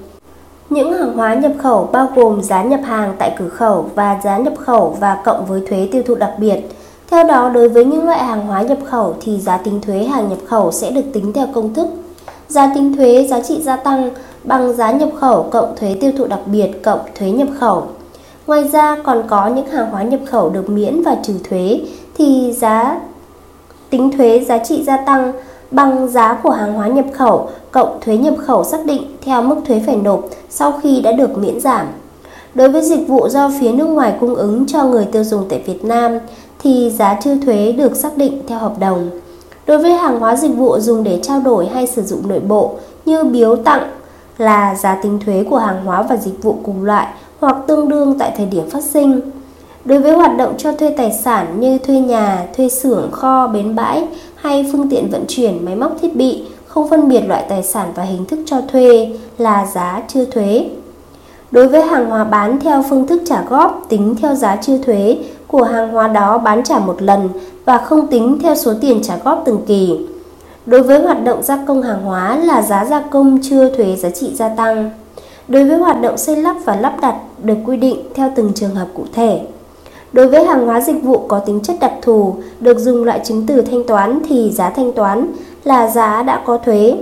Những 0.70 0.92
hàng 0.92 1.16
hóa 1.16 1.34
nhập 1.34 1.52
khẩu 1.58 1.88
bao 1.92 2.08
gồm 2.14 2.42
giá 2.42 2.62
nhập 2.62 2.80
hàng 2.84 3.14
tại 3.18 3.34
cửa 3.38 3.48
khẩu 3.48 3.90
và 3.94 4.20
giá 4.24 4.38
nhập 4.38 4.54
khẩu 4.58 4.96
và 5.00 5.22
cộng 5.24 5.46
với 5.46 5.62
thuế 5.68 5.88
tiêu 5.92 6.02
thụ 6.06 6.14
đặc 6.14 6.32
biệt. 6.38 6.60
Theo 7.10 7.24
đó, 7.24 7.50
đối 7.54 7.68
với 7.68 7.84
những 7.84 8.04
loại 8.04 8.24
hàng 8.24 8.46
hóa 8.46 8.62
nhập 8.62 8.78
khẩu 8.84 9.14
thì 9.20 9.40
giá 9.40 9.56
tính 9.56 9.80
thuế 9.80 10.04
hàng 10.04 10.28
nhập 10.28 10.38
khẩu 10.46 10.72
sẽ 10.72 10.90
được 10.90 11.04
tính 11.12 11.32
theo 11.32 11.46
công 11.54 11.74
thức 11.74 11.88
giá 12.48 12.72
tính 12.74 12.96
thuế 12.96 13.26
giá 13.30 13.40
trị 13.40 13.62
gia 13.62 13.76
tăng 13.76 14.10
bằng 14.44 14.72
giá 14.72 14.90
nhập 14.90 15.08
khẩu 15.20 15.42
cộng 15.42 15.76
thuế 15.76 15.96
tiêu 16.00 16.12
thụ 16.18 16.26
đặc 16.26 16.40
biệt 16.46 16.82
cộng 16.82 17.00
thuế 17.18 17.30
nhập 17.30 17.48
khẩu. 17.58 17.82
Ngoài 18.46 18.68
ra 18.68 18.96
còn 19.04 19.22
có 19.28 19.46
những 19.46 19.66
hàng 19.66 19.90
hóa 19.90 20.02
nhập 20.02 20.20
khẩu 20.26 20.50
được 20.50 20.70
miễn 20.70 21.02
và 21.02 21.16
trừ 21.22 21.34
thuế 21.50 21.80
thì 22.14 22.52
giá 22.52 23.00
tính 23.90 24.10
thuế 24.16 24.44
giá 24.48 24.58
trị 24.58 24.84
gia 24.84 24.96
tăng 24.96 25.32
bằng 25.70 26.08
giá 26.08 26.40
của 26.42 26.50
hàng 26.50 26.72
hóa 26.72 26.88
nhập 26.88 27.06
khẩu 27.12 27.48
cộng 27.70 27.98
thuế 28.00 28.16
nhập 28.16 28.34
khẩu 28.46 28.64
xác 28.64 28.86
định 28.86 29.02
theo 29.24 29.42
mức 29.42 29.56
thuế 29.66 29.82
phải 29.86 29.96
nộp 29.96 30.24
sau 30.50 30.72
khi 30.82 31.00
đã 31.00 31.12
được 31.12 31.38
miễn 31.38 31.60
giảm. 31.60 31.86
Đối 32.54 32.68
với 32.68 32.82
dịch 32.82 33.08
vụ 33.08 33.28
do 33.28 33.50
phía 33.60 33.72
nước 33.72 33.86
ngoài 33.86 34.14
cung 34.20 34.34
ứng 34.34 34.66
cho 34.66 34.84
người 34.84 35.04
tiêu 35.12 35.24
dùng 35.24 35.44
tại 35.48 35.62
Việt 35.66 35.84
Nam 35.84 36.18
thì 36.62 36.90
giá 36.90 37.18
trừ 37.24 37.36
thuế 37.44 37.72
được 37.72 37.96
xác 37.96 38.16
định 38.16 38.42
theo 38.46 38.58
hợp 38.58 38.78
đồng. 38.78 39.10
Đối 39.66 39.78
với 39.78 39.92
hàng 39.92 40.20
hóa 40.20 40.36
dịch 40.36 40.54
vụ 40.56 40.78
dùng 40.78 41.04
để 41.04 41.18
trao 41.22 41.40
đổi 41.40 41.66
hay 41.66 41.86
sử 41.86 42.02
dụng 42.02 42.28
nội 42.28 42.40
bộ 42.40 42.74
như 43.04 43.24
biếu 43.24 43.56
tặng 43.56 43.82
là 44.38 44.74
giá 44.74 44.98
tính 45.02 45.18
thuế 45.24 45.44
của 45.50 45.58
hàng 45.58 45.84
hóa 45.84 46.02
và 46.02 46.16
dịch 46.16 46.42
vụ 46.42 46.56
cùng 46.62 46.84
loại 46.84 47.06
hoặc 47.40 47.56
tương 47.66 47.88
đương 47.88 48.18
tại 48.18 48.32
thời 48.36 48.46
điểm 48.46 48.70
phát 48.70 48.84
sinh. 48.84 49.20
Đối 49.84 49.98
với 49.98 50.12
hoạt 50.12 50.36
động 50.36 50.54
cho 50.58 50.72
thuê 50.72 50.94
tài 50.96 51.12
sản 51.12 51.60
như 51.60 51.78
thuê 51.78 52.00
nhà, 52.00 52.46
thuê 52.56 52.68
xưởng, 52.68 53.10
kho, 53.10 53.46
bến 53.46 53.74
bãi 53.74 54.06
hay 54.34 54.70
phương 54.72 54.90
tiện 54.90 55.10
vận 55.10 55.24
chuyển 55.28 55.64
máy 55.64 55.76
móc 55.76 55.92
thiết 56.02 56.16
bị, 56.16 56.42
không 56.66 56.90
phân 56.90 57.08
biệt 57.08 57.20
loại 57.28 57.44
tài 57.48 57.62
sản 57.62 57.88
và 57.94 58.02
hình 58.02 58.24
thức 58.24 58.38
cho 58.46 58.60
thuê 58.72 59.16
là 59.38 59.66
giá 59.74 60.02
chưa 60.08 60.24
thuế. 60.24 60.66
Đối 61.50 61.68
với 61.68 61.82
hàng 61.82 62.10
hóa 62.10 62.24
bán 62.24 62.60
theo 62.60 62.84
phương 62.90 63.06
thức 63.06 63.22
trả 63.26 63.42
góp 63.42 63.86
tính 63.88 64.14
theo 64.22 64.34
giá 64.34 64.56
chưa 64.56 64.78
thuế 64.78 65.18
của 65.50 65.62
hàng 65.62 65.92
hóa 65.92 66.08
đó 66.08 66.38
bán 66.38 66.64
trả 66.64 66.78
một 66.78 67.02
lần 67.02 67.28
và 67.64 67.78
không 67.78 68.06
tính 68.06 68.38
theo 68.42 68.54
số 68.54 68.72
tiền 68.80 69.02
trả 69.02 69.16
góp 69.24 69.42
từng 69.44 69.60
kỳ. 69.66 70.06
Đối 70.66 70.82
với 70.82 71.02
hoạt 71.02 71.24
động 71.24 71.42
gia 71.42 71.64
công 71.66 71.82
hàng 71.82 72.02
hóa 72.02 72.36
là 72.36 72.62
giá 72.62 72.84
gia 72.84 73.00
công 73.00 73.38
chưa 73.42 73.70
thuế 73.70 73.96
giá 73.96 74.10
trị 74.10 74.30
gia 74.34 74.48
tăng. 74.48 74.90
Đối 75.48 75.64
với 75.64 75.78
hoạt 75.78 76.00
động 76.00 76.18
xây 76.18 76.36
lắp 76.36 76.56
và 76.64 76.76
lắp 76.76 76.96
đặt 77.02 77.14
được 77.42 77.56
quy 77.66 77.76
định 77.76 77.96
theo 78.14 78.32
từng 78.36 78.52
trường 78.54 78.74
hợp 78.74 78.86
cụ 78.94 79.04
thể. 79.12 79.40
Đối 80.12 80.26
với 80.26 80.44
hàng 80.44 80.66
hóa 80.66 80.80
dịch 80.80 81.02
vụ 81.02 81.18
có 81.28 81.38
tính 81.38 81.60
chất 81.60 81.76
đặc 81.80 81.92
thù, 82.02 82.34
được 82.60 82.78
dùng 82.78 83.04
loại 83.04 83.20
chứng 83.24 83.46
từ 83.46 83.62
thanh 83.62 83.84
toán 83.84 84.20
thì 84.28 84.50
giá 84.50 84.70
thanh 84.70 84.92
toán 84.92 85.26
là 85.64 85.86
giá 85.90 86.22
đã 86.22 86.42
có 86.46 86.58
thuế 86.58 86.96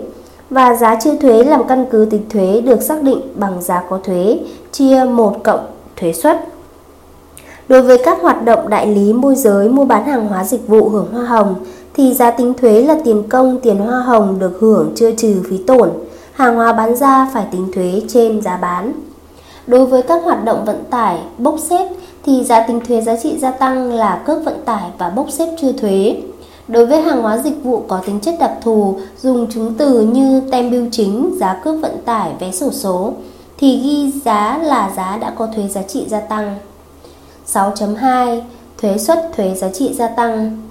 và 0.50 0.74
giá 0.74 0.98
chưa 1.00 1.16
thuế 1.16 1.44
làm 1.44 1.64
căn 1.68 1.86
cứ 1.90 2.06
tính 2.10 2.22
thuế 2.30 2.60
được 2.60 2.82
xác 2.82 3.02
định 3.02 3.20
bằng 3.34 3.62
giá 3.62 3.82
có 3.90 3.98
thuế 4.04 4.38
chia 4.72 5.04
1 5.04 5.36
cộng 5.44 5.66
thuế 5.96 6.12
suất. 6.12 6.44
Đối 7.68 7.82
với 7.82 7.98
các 8.04 8.22
hoạt 8.22 8.44
động 8.44 8.68
đại 8.68 8.86
lý 8.86 9.12
môi 9.12 9.34
giới 9.34 9.68
mua 9.68 9.84
bán 9.84 10.06
hàng 10.06 10.28
hóa 10.28 10.44
dịch 10.44 10.68
vụ 10.68 10.88
hưởng 10.88 11.08
hoa 11.12 11.24
hồng 11.24 11.54
thì 11.94 12.14
giá 12.14 12.30
tính 12.30 12.54
thuế 12.54 12.82
là 12.82 12.96
tiền 13.04 13.22
công, 13.28 13.60
tiền 13.60 13.78
hoa 13.78 14.00
hồng 14.00 14.38
được 14.38 14.58
hưởng 14.60 14.92
chưa 14.96 15.12
trừ 15.12 15.42
phí 15.50 15.56
tổn. 15.56 15.90
Hàng 16.32 16.56
hóa 16.56 16.72
bán 16.72 16.96
ra 16.96 17.30
phải 17.34 17.46
tính 17.52 17.72
thuế 17.74 18.02
trên 18.08 18.42
giá 18.42 18.56
bán. 18.56 18.92
Đối 19.66 19.86
với 19.86 20.02
các 20.02 20.24
hoạt 20.24 20.44
động 20.44 20.64
vận 20.64 20.84
tải, 20.90 21.18
bốc 21.38 21.56
xếp 21.58 21.88
thì 22.24 22.44
giá 22.44 22.66
tính 22.66 22.80
thuế 22.88 23.00
giá 23.00 23.16
trị 23.22 23.38
gia 23.38 23.50
tăng 23.50 23.92
là 23.92 24.22
cước 24.26 24.44
vận 24.44 24.64
tải 24.64 24.90
và 24.98 25.10
bốc 25.10 25.26
xếp 25.30 25.56
chưa 25.60 25.72
thuế. 25.72 26.16
Đối 26.68 26.86
với 26.86 27.02
hàng 27.02 27.22
hóa 27.22 27.38
dịch 27.38 27.64
vụ 27.64 27.82
có 27.88 28.00
tính 28.06 28.20
chất 28.20 28.34
đặc 28.40 28.52
thù, 28.62 28.96
dùng 29.22 29.46
chứng 29.50 29.74
từ 29.78 30.00
như 30.00 30.42
tem 30.50 30.70
bưu 30.70 30.86
chính, 30.90 31.36
giá 31.40 31.60
cước 31.64 31.80
vận 31.82 31.96
tải, 32.04 32.32
vé 32.40 32.52
sổ 32.52 32.70
số, 32.70 33.12
thì 33.58 33.80
ghi 33.82 34.12
giá 34.24 34.58
là 34.62 34.90
giá 34.96 35.18
đã 35.20 35.32
có 35.38 35.48
thuế 35.54 35.68
giá 35.68 35.82
trị 35.82 36.06
gia 36.08 36.20
tăng. 36.20 36.56
6.2 37.52 38.40
Thuế 38.80 38.98
suất 38.98 39.30
thuế 39.36 39.54
giá 39.54 39.68
trị 39.68 39.94
gia 39.94 40.08
tăng 40.08 40.62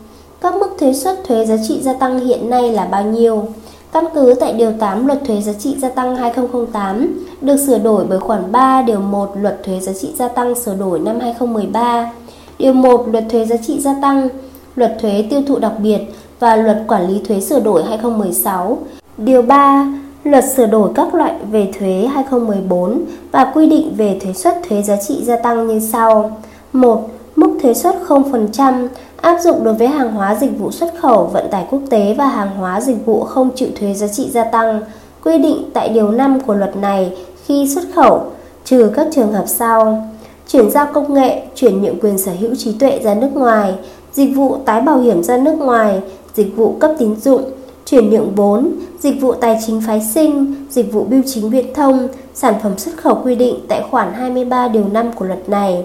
Các 0.42 0.56
mức 0.56 0.70
thuế 0.80 0.94
suất 0.94 1.24
thuế 1.28 1.46
giá 1.46 1.56
trị 1.68 1.82
gia 1.82 1.94
tăng 1.94 2.20
hiện 2.20 2.50
nay 2.50 2.72
là 2.72 2.86
bao 2.86 3.04
nhiêu? 3.04 3.46
Căn 3.92 4.06
cứ 4.16 4.34
tại 4.40 4.54
Điều 4.54 4.72
8 4.80 5.08
Luật 5.08 5.20
Thuế 5.28 5.42
Giá 5.42 5.54
trị 5.60 5.76
Gia 5.80 5.90
tăng 5.90 6.16
2008 6.16 7.26
được 7.42 7.58
sửa 7.58 7.78
đổi 7.78 8.06
bởi 8.10 8.20
khoản 8.20 8.52
3 8.52 8.82
Điều 8.82 9.00
1 9.00 9.32
Luật 9.42 9.64
Thuế 9.64 9.80
Giá 9.80 9.94
trị 10.02 10.14
Gia 10.16 10.28
tăng 10.28 10.56
sửa 10.56 10.76
đổi 10.76 11.00
năm 11.00 11.20
2013. 11.20 12.12
Điều 12.60 12.74
1 12.74 13.08
Luật 13.12 13.26
thuế 13.30 13.46
giá 13.46 13.58
trị 13.58 13.80
gia 13.80 13.96
tăng, 14.02 14.30
Luật 14.76 14.98
thuế 15.02 15.26
tiêu 15.30 15.42
thụ 15.48 15.60
đặc 15.60 15.74
biệt 15.80 16.00
và 16.40 16.56
Luật 16.56 16.84
quản 16.88 17.08
lý 17.08 17.22
thuế 17.28 17.40
sửa 17.40 17.60
đổi 17.60 17.84
2016. 17.84 18.78
Điều 19.18 19.42
3 19.42 19.88
Luật 20.24 20.44
sửa 20.56 20.66
đổi 20.66 20.90
các 20.96 21.16
loại 21.16 21.34
về 21.52 21.72
thuế 21.80 22.08
2014 22.14 23.02
và 23.32 23.52
quy 23.54 23.70
định 23.70 23.94
về 23.98 24.20
thuế 24.24 24.34
suất 24.34 24.62
thuế 24.70 24.82
giá 24.82 24.96
trị 25.08 25.24
gia 25.24 25.36
tăng 25.36 25.68
như 25.68 25.80
sau. 25.80 26.38
1. 26.74 27.10
Mức 27.36 27.58
thuế 27.62 27.74
suất 27.74 27.96
0% 28.08 28.88
áp 29.22 29.40
dụng 29.42 29.64
đối 29.64 29.74
với 29.74 29.88
hàng 29.88 30.12
hóa 30.12 30.36
dịch 30.36 30.60
vụ 30.60 30.72
xuất 30.72 30.94
khẩu, 31.02 31.26
vận 31.26 31.50
tải 31.52 31.66
quốc 31.70 31.82
tế 31.90 32.16
và 32.18 32.28
hàng 32.28 32.56
hóa 32.58 32.82
dịch 32.82 33.06
vụ 33.06 33.24
không 33.24 33.50
chịu 33.56 33.70
thuế 33.80 33.94
giá 33.94 34.08
trị 34.08 34.30
gia 34.32 34.44
tăng, 34.44 34.82
quy 35.24 35.38
định 35.38 35.70
tại 35.74 35.90
điều 35.90 36.12
5 36.12 36.40
của 36.40 36.54
luật 36.54 36.78
này 36.78 37.18
khi 37.46 37.70
xuất 37.76 37.84
khẩu, 37.96 38.22
trừ 38.66 38.92
các 38.96 39.08
trường 39.12 39.34
hợp 39.34 39.46
sau: 39.48 40.08
chuyển 40.48 40.72
giao 40.72 40.88
công 40.94 41.14
nghệ, 41.14 41.44
chuyển 41.56 41.82
nhượng 41.82 42.00
quyền 42.00 42.18
sở 42.18 42.32
hữu 42.40 42.56
trí 42.56 42.74
tuệ 42.80 43.00
ra 43.04 43.14
nước 43.14 43.30
ngoài, 43.34 43.74
dịch 44.14 44.36
vụ 44.36 44.58
tái 44.66 44.82
bảo 44.82 45.00
hiểm 45.00 45.24
ra 45.24 45.38
nước 45.38 45.56
ngoài, 45.58 46.02
dịch 46.34 46.56
vụ 46.56 46.76
cấp 46.80 46.92
tín 47.00 47.16
dụng, 47.16 47.44
chuyển 47.86 48.10
nhượng 48.10 48.36
vốn, 48.36 48.72
dịch 49.00 49.22
vụ 49.22 49.34
tài 49.34 49.60
chính 49.66 49.82
phái 49.88 50.02
sinh, 50.14 50.56
dịch 50.70 50.94
vụ 50.94 51.04
bưu 51.04 51.22
chính 51.26 51.50
viễn 51.50 51.74
thông, 51.74 52.08
sản 52.34 52.54
phẩm 52.64 52.78
xuất 52.78 52.98
khẩu 52.98 53.16
quy 53.24 53.36
định 53.36 53.56
tại 53.68 53.84
khoản 53.92 54.14
23 54.14 54.68
điều 54.68 54.84
5 54.92 55.12
của 55.16 55.26
luật 55.26 55.50
này. 55.50 55.84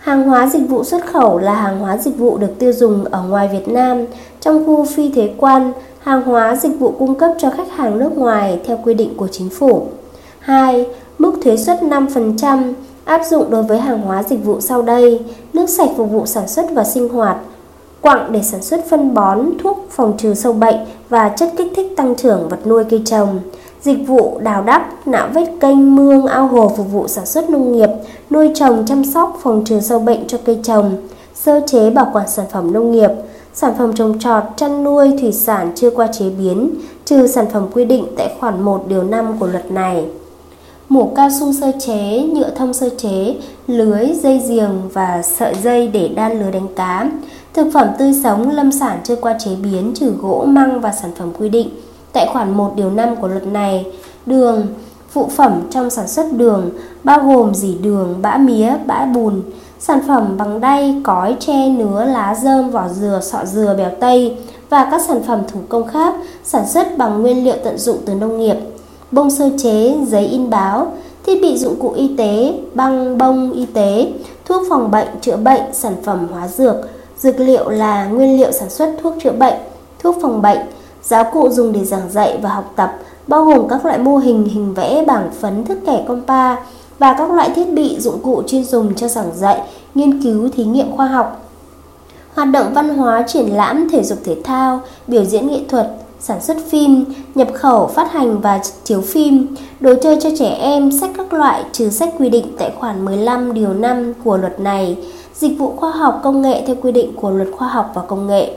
Hàng 0.00 0.22
hóa 0.22 0.46
dịch 0.46 0.68
vụ 0.68 0.84
xuất 0.84 1.06
khẩu 1.06 1.38
là 1.38 1.54
hàng 1.54 1.78
hóa 1.78 1.96
dịch 1.96 2.18
vụ 2.18 2.38
được 2.38 2.58
tiêu 2.58 2.72
dùng 2.72 3.04
ở 3.04 3.22
ngoài 3.22 3.48
Việt 3.52 3.68
Nam 3.68 4.04
trong 4.40 4.66
khu 4.66 4.84
phi 4.84 5.10
thuế 5.10 5.30
quan, 5.36 5.72
hàng 6.02 6.22
hóa 6.22 6.56
dịch 6.56 6.78
vụ 6.78 6.92
cung 6.98 7.14
cấp 7.14 7.30
cho 7.38 7.50
khách 7.50 7.70
hàng 7.70 7.98
nước 7.98 8.16
ngoài 8.16 8.60
theo 8.66 8.78
quy 8.84 8.94
định 8.94 9.16
của 9.16 9.28
chính 9.28 9.48
phủ. 9.48 9.86
2. 10.38 10.86
Mức 11.18 11.32
thuế 11.44 11.56
suất 11.56 11.82
5% 11.82 12.72
áp 13.04 13.20
dụng 13.30 13.50
đối 13.50 13.62
với 13.62 13.78
hàng 13.78 14.00
hóa 14.00 14.22
dịch 14.22 14.44
vụ 14.44 14.60
sau 14.60 14.82
đây: 14.82 15.20
nước 15.52 15.68
sạch 15.68 15.90
phục 15.96 16.10
vụ 16.10 16.26
sản 16.26 16.48
xuất 16.48 16.66
và 16.72 16.84
sinh 16.84 17.08
hoạt, 17.08 17.36
quặng 18.00 18.32
để 18.32 18.42
sản 18.42 18.62
xuất 18.62 18.84
phân 18.90 19.14
bón, 19.14 19.50
thuốc 19.62 19.86
phòng 19.90 20.14
trừ 20.18 20.34
sâu 20.34 20.52
bệnh 20.52 20.76
và 21.08 21.28
chất 21.28 21.52
kích 21.56 21.72
thích 21.76 21.92
tăng 21.96 22.14
trưởng 22.14 22.48
vật 22.48 22.66
nuôi 22.66 22.84
cây 22.84 23.02
trồng, 23.04 23.40
dịch 23.82 23.98
vụ 24.06 24.38
đào 24.42 24.62
đắp, 24.62 25.06
nạo 25.06 25.28
vét 25.34 25.48
kênh, 25.60 25.96
mương, 25.96 26.26
ao 26.26 26.46
hồ 26.46 26.72
phục 26.76 26.92
vụ 26.92 27.08
sản 27.08 27.26
xuất 27.26 27.50
nông 27.50 27.72
nghiệp, 27.72 27.89
nuôi 28.30 28.50
trồng, 28.54 28.86
chăm 28.86 29.04
sóc, 29.04 29.38
phòng 29.42 29.62
trừ 29.64 29.80
sâu 29.80 29.98
bệnh 29.98 30.26
cho 30.26 30.38
cây 30.44 30.58
trồng, 30.62 30.96
sơ 31.34 31.60
chế 31.66 31.90
bảo 31.90 32.10
quản 32.12 32.28
sản 32.28 32.46
phẩm 32.52 32.72
nông 32.72 32.92
nghiệp, 32.92 33.10
sản 33.54 33.74
phẩm 33.78 33.92
trồng 33.92 34.18
trọt, 34.18 34.42
chăn 34.56 34.84
nuôi, 34.84 35.16
thủy 35.20 35.32
sản 35.32 35.72
chưa 35.74 35.90
qua 35.90 36.06
chế 36.06 36.30
biến, 36.30 36.70
trừ 37.04 37.26
sản 37.26 37.46
phẩm 37.52 37.66
quy 37.72 37.84
định 37.84 38.06
tại 38.16 38.36
khoản 38.40 38.62
1 38.62 38.84
điều 38.88 39.02
5 39.02 39.38
của 39.38 39.46
luật 39.46 39.70
này. 39.70 40.04
Mổ 40.88 41.12
cao 41.16 41.28
su 41.40 41.52
sơ 41.52 41.72
chế, 41.80 42.22
nhựa 42.22 42.50
thông 42.50 42.74
sơ 42.74 42.88
chế, 42.98 43.34
lưới, 43.66 44.06
dây 44.22 44.42
giềng 44.48 44.88
và 44.92 45.22
sợi 45.22 45.54
dây 45.62 45.88
để 45.88 46.08
đan 46.08 46.40
lưới 46.40 46.52
đánh 46.52 46.68
cá, 46.76 47.10
thực 47.54 47.66
phẩm 47.74 47.88
tươi 47.98 48.12
sống, 48.24 48.50
lâm 48.50 48.72
sản 48.72 48.98
chưa 49.04 49.16
qua 49.16 49.34
chế 49.38 49.50
biến 49.62 49.92
trừ 49.94 50.12
gỗ, 50.20 50.44
măng 50.48 50.80
và 50.80 50.92
sản 50.92 51.10
phẩm 51.16 51.30
quy 51.38 51.48
định 51.48 51.68
tại 52.12 52.28
khoản 52.32 52.56
1 52.56 52.72
điều 52.76 52.90
5 52.90 53.16
của 53.16 53.28
luật 53.28 53.46
này, 53.46 53.86
đường, 54.26 54.66
phụ 55.10 55.28
phẩm 55.36 55.62
trong 55.70 55.90
sản 55.90 56.08
xuất 56.08 56.32
đường 56.32 56.70
bao 57.04 57.20
gồm 57.26 57.54
dỉ 57.54 57.74
đường, 57.82 58.18
bã 58.22 58.36
mía, 58.36 58.72
bã 58.86 59.04
bùn, 59.04 59.42
sản 59.78 60.00
phẩm 60.08 60.36
bằng 60.38 60.60
đay, 60.60 61.00
cói, 61.04 61.36
tre, 61.40 61.68
nứa, 61.68 62.04
lá 62.04 62.34
dơm, 62.42 62.70
vỏ 62.70 62.88
dừa, 62.88 63.20
sọ 63.22 63.38
dừa, 63.44 63.74
bèo 63.78 63.90
tây 64.00 64.36
và 64.70 64.88
các 64.90 65.02
sản 65.08 65.22
phẩm 65.22 65.42
thủ 65.52 65.60
công 65.68 65.88
khác 65.88 66.14
sản 66.44 66.68
xuất 66.68 66.98
bằng 66.98 67.22
nguyên 67.22 67.44
liệu 67.44 67.56
tận 67.64 67.78
dụng 67.78 67.98
từ 68.06 68.14
nông 68.14 68.38
nghiệp, 68.38 68.56
bông 69.10 69.30
sơ 69.30 69.50
chế, 69.58 69.96
giấy 70.06 70.26
in 70.26 70.50
báo, 70.50 70.92
thiết 71.26 71.42
bị 71.42 71.58
dụng 71.58 71.80
cụ 71.80 71.92
y 71.92 72.16
tế, 72.16 72.54
băng 72.74 73.18
bông 73.18 73.52
y 73.52 73.66
tế, 73.66 74.12
thuốc 74.44 74.62
phòng 74.70 74.90
bệnh, 74.90 75.08
chữa 75.20 75.36
bệnh, 75.36 75.62
sản 75.72 75.94
phẩm 76.04 76.28
hóa 76.32 76.48
dược, 76.48 76.76
dược 77.18 77.40
liệu 77.40 77.68
là 77.68 78.06
nguyên 78.06 78.36
liệu 78.36 78.52
sản 78.52 78.70
xuất 78.70 78.96
thuốc 79.02 79.14
chữa 79.22 79.32
bệnh, 79.32 79.54
thuốc 80.02 80.16
phòng 80.22 80.42
bệnh, 80.42 80.58
giáo 81.02 81.24
cụ 81.32 81.48
dùng 81.48 81.72
để 81.72 81.84
giảng 81.84 82.10
dạy 82.10 82.38
và 82.42 82.48
học 82.48 82.72
tập, 82.76 82.98
bao 83.30 83.44
gồm 83.44 83.68
các 83.68 83.84
loại 83.84 83.98
mô 83.98 84.16
hình, 84.16 84.44
hình 84.44 84.74
vẽ, 84.74 85.04
bảng 85.06 85.30
phấn, 85.40 85.64
thước 85.64 85.78
kẻ 85.86 86.04
compa 86.08 86.56
và 86.98 87.14
các 87.18 87.30
loại 87.30 87.50
thiết 87.50 87.72
bị 87.72 87.96
dụng 87.98 88.18
cụ 88.22 88.42
chuyên 88.46 88.64
dùng 88.64 88.94
cho 88.94 89.08
giảng 89.08 89.30
dạy, 89.34 89.60
nghiên 89.94 90.22
cứu, 90.22 90.48
thí 90.48 90.64
nghiệm 90.64 90.96
khoa 90.96 91.06
học. 91.06 91.46
Hoạt 92.34 92.48
động 92.52 92.74
văn 92.74 92.88
hóa, 92.88 93.24
triển 93.28 93.46
lãm, 93.46 93.88
thể 93.90 94.02
dục 94.02 94.18
thể 94.24 94.36
thao, 94.44 94.80
biểu 95.06 95.24
diễn 95.24 95.48
nghệ 95.48 95.60
thuật, 95.68 95.90
sản 96.20 96.40
xuất 96.40 96.56
phim, 96.68 97.04
nhập 97.34 97.48
khẩu, 97.54 97.86
phát 97.86 98.12
hành 98.12 98.40
và 98.40 98.60
chiếu 98.84 99.00
phim, 99.00 99.46
đồ 99.80 99.94
chơi 100.02 100.18
cho 100.20 100.30
trẻ 100.38 100.48
em, 100.48 100.90
sách 101.00 101.10
các 101.16 101.32
loại 101.32 101.64
trừ 101.72 101.90
sách 101.90 102.14
quy 102.18 102.28
định 102.28 102.46
tại 102.58 102.72
khoản 102.78 103.04
15 103.04 103.54
điều 103.54 103.74
5 103.74 104.12
của 104.24 104.36
luật 104.36 104.60
này, 104.60 104.96
dịch 105.34 105.58
vụ 105.58 105.72
khoa 105.76 105.90
học 105.90 106.20
công 106.22 106.42
nghệ 106.42 106.62
theo 106.66 106.76
quy 106.82 106.92
định 106.92 107.12
của 107.16 107.30
luật 107.30 107.48
khoa 107.52 107.68
học 107.68 107.92
và 107.94 108.02
công 108.02 108.26
nghệ, 108.26 108.50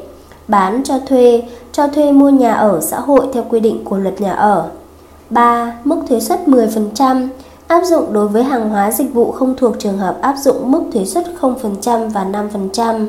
bán 0.48 0.82
cho 0.84 1.00
thuê, 1.00 1.44
cho 1.72 1.88
thuê 1.88 2.12
mua 2.12 2.30
nhà 2.30 2.54
ở 2.54 2.82
xã 2.82 3.00
hội 3.00 3.28
theo 3.34 3.44
quy 3.50 3.60
định 3.60 3.86
của 3.86 3.98
luật 3.98 4.22
nhà 4.22 4.34
ở. 4.34 4.70
3. 5.30 5.74
Mức 5.84 6.02
thuế 6.10 6.20
suất 6.20 6.48
10% 6.48 7.28
áp 7.68 7.84
dụng 7.84 8.14
đối 8.14 8.28
với 8.28 8.44
hàng 8.44 8.70
hóa 8.70 8.92
dịch 8.92 9.14
vụ 9.14 9.32
không 9.32 9.56
thuộc 9.58 9.80
trường 9.80 9.98
hợp 9.98 10.18
áp 10.22 10.36
dụng 10.38 10.72
mức 10.72 10.84
thuế 10.94 11.06
suất 11.06 11.26
0% 11.42 12.10
và 12.10 12.24
5%. 12.24 13.08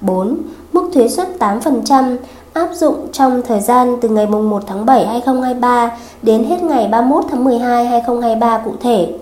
4. 0.00 0.36
Mức 0.72 0.90
thuế 0.94 1.08
suất 1.08 1.28
8% 1.38 2.16
áp 2.52 2.68
dụng 2.74 3.06
trong 3.12 3.42
thời 3.42 3.60
gian 3.60 3.96
từ 4.00 4.08
ngày 4.08 4.26
1 4.26 4.62
tháng 4.66 4.86
7 4.86 5.06
2023 5.06 5.96
đến 6.22 6.44
hết 6.44 6.62
ngày 6.62 6.88
31 6.88 7.24
tháng 7.30 7.44
12 7.44 7.86
2023 7.86 8.58
cụ 8.58 8.72
thể. 8.80 9.12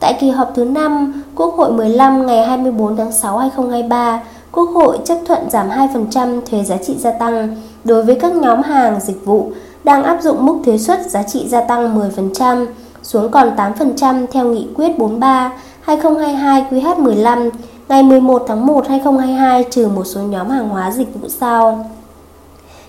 Tại 0.00 0.16
kỳ 0.20 0.30
họp 0.30 0.52
thứ 0.54 0.64
5, 0.64 1.22
Quốc 1.36 1.54
hội 1.54 1.72
15 1.72 2.26
ngày 2.26 2.46
24 2.46 2.96
tháng 2.96 3.12
6 3.12 3.38
2023, 3.38 4.22
Quốc 4.54 4.70
hội 4.74 4.98
chấp 5.04 5.18
thuận 5.26 5.50
giảm 5.50 5.68
2% 5.68 6.40
thuế 6.40 6.64
giá 6.64 6.76
trị 6.76 6.94
gia 6.98 7.10
tăng 7.10 7.56
đối 7.84 8.04
với 8.04 8.18
các 8.20 8.32
nhóm 8.34 8.62
hàng 8.62 9.00
dịch 9.00 9.24
vụ 9.24 9.52
đang 9.84 10.04
áp 10.04 10.22
dụng 10.22 10.46
mức 10.46 10.58
thuế 10.64 10.78
suất 10.78 11.10
giá 11.10 11.22
trị 11.22 11.48
gia 11.48 11.60
tăng 11.60 12.10
10% 12.16 12.66
xuống 13.02 13.30
còn 13.30 13.56
8% 13.56 14.26
theo 14.32 14.44
nghị 14.44 14.66
quyết 14.74 14.98
43 14.98 15.52
2022 15.80 16.66
QH15 16.70 17.50
ngày 17.88 18.02
11 18.02 18.44
tháng 18.48 18.66
1 18.66 18.88
2022 18.88 19.64
trừ 19.70 19.88
một 19.88 20.04
số 20.04 20.20
nhóm 20.20 20.48
hàng 20.48 20.68
hóa 20.68 20.90
dịch 20.90 21.14
vụ 21.14 21.28
sau. 21.28 21.90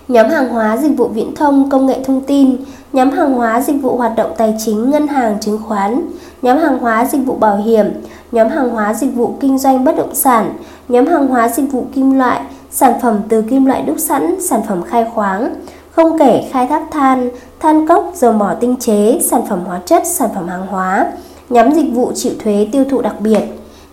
Nhóm 0.08 0.28
hàng 0.28 0.48
hóa 0.48 0.76
dịch 0.76 0.96
vụ 0.96 1.08
viễn 1.08 1.34
thông, 1.34 1.70
công 1.70 1.86
nghệ 1.86 1.98
thông 2.04 2.20
tin, 2.20 2.56
nhóm 2.92 3.10
hàng 3.10 3.32
hóa 3.32 3.60
dịch 3.60 3.76
vụ 3.82 3.96
hoạt 3.96 4.12
động 4.16 4.32
tài 4.36 4.54
chính, 4.64 4.90
ngân 4.90 5.06
hàng, 5.08 5.38
chứng 5.40 5.58
khoán, 5.62 6.00
nhóm 6.42 6.58
hàng 6.58 6.78
hóa 6.78 7.04
dịch 7.12 7.26
vụ 7.26 7.34
bảo 7.34 7.56
hiểm, 7.56 7.86
nhóm 8.32 8.48
hàng 8.48 8.68
hóa 8.70 8.94
dịch 8.94 9.14
vụ 9.14 9.34
kinh 9.40 9.58
doanh 9.58 9.84
bất 9.84 9.96
động 9.96 10.14
sản, 10.14 10.52
nhóm 10.88 11.06
hàng 11.06 11.26
hóa 11.26 11.48
dịch 11.48 11.72
vụ 11.72 11.84
kim 11.94 12.18
loại, 12.18 12.40
sản 12.70 12.92
phẩm 13.02 13.20
từ 13.28 13.42
kim 13.42 13.64
loại 13.66 13.82
đúc 13.82 13.96
sẵn, 13.98 14.40
sản 14.40 14.60
phẩm 14.68 14.82
khai 14.82 15.06
khoáng, 15.14 15.54
không 15.90 16.18
kể 16.18 16.48
khai 16.52 16.66
thác 16.66 16.82
than, 16.90 17.30
than 17.60 17.88
cốc, 17.88 18.12
dầu 18.14 18.32
mỏ 18.32 18.54
tinh 18.60 18.76
chế, 18.76 19.18
sản 19.22 19.46
phẩm 19.48 19.60
hóa 19.66 19.80
chất, 19.86 20.02
sản 20.06 20.30
phẩm 20.34 20.48
hàng 20.48 20.66
hóa, 20.66 21.12
nhóm 21.50 21.72
dịch 21.72 21.92
vụ 21.92 22.12
chịu 22.14 22.32
thuế 22.38 22.68
tiêu 22.72 22.84
thụ 22.90 23.00
đặc 23.00 23.20
biệt. 23.20 23.40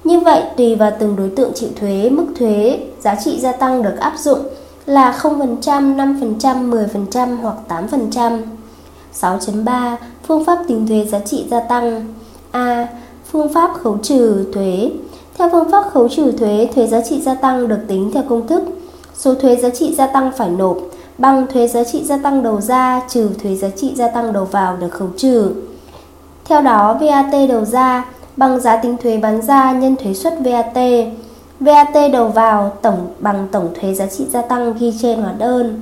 Như 0.03 0.20
vậy, 0.20 0.41
tùy 0.58 0.75
vào 0.75 0.91
từng 1.00 1.15
đối 1.15 1.29
tượng 1.29 1.51
chịu 1.55 1.70
thuế, 1.79 2.10
mức 2.10 2.25
thuế 2.39 2.79
giá 3.00 3.15
trị 3.15 3.39
gia 3.39 3.51
tăng 3.51 3.82
được 3.82 4.00
áp 4.00 4.13
dụng 4.17 4.39
là 4.85 5.19
0%, 5.21 5.59
5%, 5.59 6.69
10% 6.69 7.37
hoặc 7.41 7.55
8%. 7.67 8.41
6.3 9.21 9.95
Phương 10.27 10.45
pháp 10.45 10.59
tính 10.67 10.87
thuế 10.87 11.05
giá 11.05 11.19
trị 11.19 11.45
gia 11.49 11.59
tăng 11.59 12.13
A. 12.51 12.87
Phương 13.31 13.53
pháp 13.53 13.73
khấu 13.73 13.97
trừ 13.97 14.45
thuế 14.53 14.91
Theo 15.37 15.49
phương 15.51 15.71
pháp 15.71 15.83
khấu 15.91 16.09
trừ 16.09 16.31
thuế, 16.31 16.67
thuế 16.75 16.87
giá 16.87 17.01
trị 17.01 17.21
gia 17.21 17.35
tăng 17.35 17.67
được 17.67 17.79
tính 17.87 18.11
theo 18.13 18.23
công 18.29 18.47
thức 18.47 18.63
Số 19.15 19.35
thuế 19.35 19.55
giá 19.55 19.69
trị 19.69 19.95
gia 19.97 20.07
tăng 20.07 20.31
phải 20.37 20.49
nộp 20.49 20.77
bằng 21.17 21.47
thuế 21.53 21.67
giá 21.67 21.83
trị 21.83 22.03
gia 22.03 22.17
tăng 22.17 22.43
đầu 22.43 22.61
ra 22.61 23.01
trừ 23.09 23.29
thuế 23.43 23.55
giá 23.55 23.69
trị 23.69 23.93
gia 23.95 24.07
tăng 24.07 24.33
đầu 24.33 24.45
vào 24.45 24.77
được 24.77 24.89
khấu 24.91 25.07
trừ. 25.17 25.51
Theo 26.45 26.61
đó, 26.61 26.97
VAT 27.01 27.49
đầu 27.49 27.65
ra 27.65 28.05
bằng 28.37 28.59
giá 28.59 28.77
tính 28.77 28.97
thuế 29.03 29.17
bán 29.17 29.41
ra 29.41 29.71
nhân 29.71 29.95
thuế 29.95 30.13
suất 30.13 30.33
VAT. 30.39 30.77
VAT 31.63 32.12
đầu 32.12 32.27
vào 32.27 32.72
tổng, 32.82 33.08
bằng 33.20 33.48
tổng 33.51 33.70
thuế 33.82 33.93
giá 33.93 34.05
trị 34.08 34.25
gia 34.29 34.41
tăng 34.41 34.74
ghi 34.79 34.93
trên 35.01 35.22
hóa 35.22 35.34
đơn. 35.38 35.82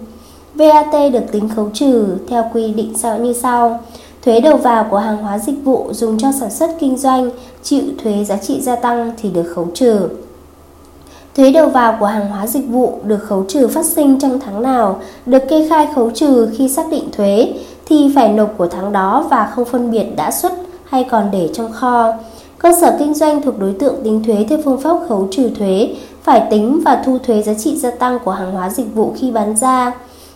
VAT 0.55 1.11
được 1.13 1.31
tính 1.31 1.49
khấu 1.55 1.69
trừ 1.73 2.17
theo 2.27 2.45
quy 2.53 2.73
định 2.73 2.93
sau 2.97 3.17
như 3.17 3.33
sau. 3.33 3.79
Thuế 4.25 4.39
đầu 4.39 4.57
vào 4.57 4.87
của 4.89 4.97
hàng 4.97 5.17
hóa 5.17 5.37
dịch 5.37 5.63
vụ 5.63 5.89
dùng 5.93 6.17
cho 6.17 6.31
sản 6.39 6.51
xuất 6.51 6.69
kinh 6.79 6.97
doanh 6.97 7.29
chịu 7.63 7.83
thuế 8.03 8.23
giá 8.23 8.37
trị 8.37 8.61
gia 8.61 8.75
tăng 8.75 9.11
thì 9.17 9.29
được 9.29 9.53
khấu 9.55 9.67
trừ. 9.73 10.09
Thuế 11.35 11.51
đầu 11.51 11.69
vào 11.69 11.97
của 11.99 12.05
hàng 12.05 12.29
hóa 12.29 12.47
dịch 12.47 12.67
vụ 12.67 12.99
được 13.03 13.23
khấu 13.23 13.45
trừ 13.47 13.67
phát 13.67 13.85
sinh 13.85 14.19
trong 14.19 14.39
tháng 14.39 14.63
nào 14.63 14.99
được 15.25 15.43
kê 15.49 15.69
khai 15.69 15.87
khấu 15.95 16.09
trừ 16.09 16.49
khi 16.57 16.69
xác 16.69 16.89
định 16.91 17.09
thuế 17.17 17.53
thì 17.85 18.11
phải 18.15 18.29
nộp 18.29 18.53
của 18.57 18.67
tháng 18.67 18.91
đó 18.91 19.25
và 19.29 19.51
không 19.55 19.65
phân 19.65 19.91
biệt 19.91 20.05
đã 20.15 20.31
xuất 20.31 20.51
hay 20.85 21.03
còn 21.03 21.31
để 21.31 21.49
trong 21.53 21.71
kho. 21.71 22.13
Cơ 22.61 22.71
sở 22.81 22.95
kinh 22.99 23.13
doanh 23.13 23.41
thuộc 23.41 23.59
đối 23.59 23.73
tượng 23.73 23.95
tính 24.03 24.23
thuế 24.23 24.45
theo 24.49 24.59
phương 24.65 24.81
pháp 24.81 24.97
khấu 25.09 25.27
trừ 25.31 25.49
thuế 25.59 25.95
phải 26.23 26.43
tính 26.51 26.81
và 26.85 27.03
thu 27.05 27.17
thuế 27.17 27.41
giá 27.41 27.53
trị 27.53 27.77
gia 27.77 27.91
tăng 27.91 28.19
của 28.25 28.31
hàng 28.31 28.51
hóa 28.51 28.69
dịch 28.69 28.95
vụ 28.95 29.13
khi 29.17 29.31
bán 29.31 29.57
ra. 29.57 29.91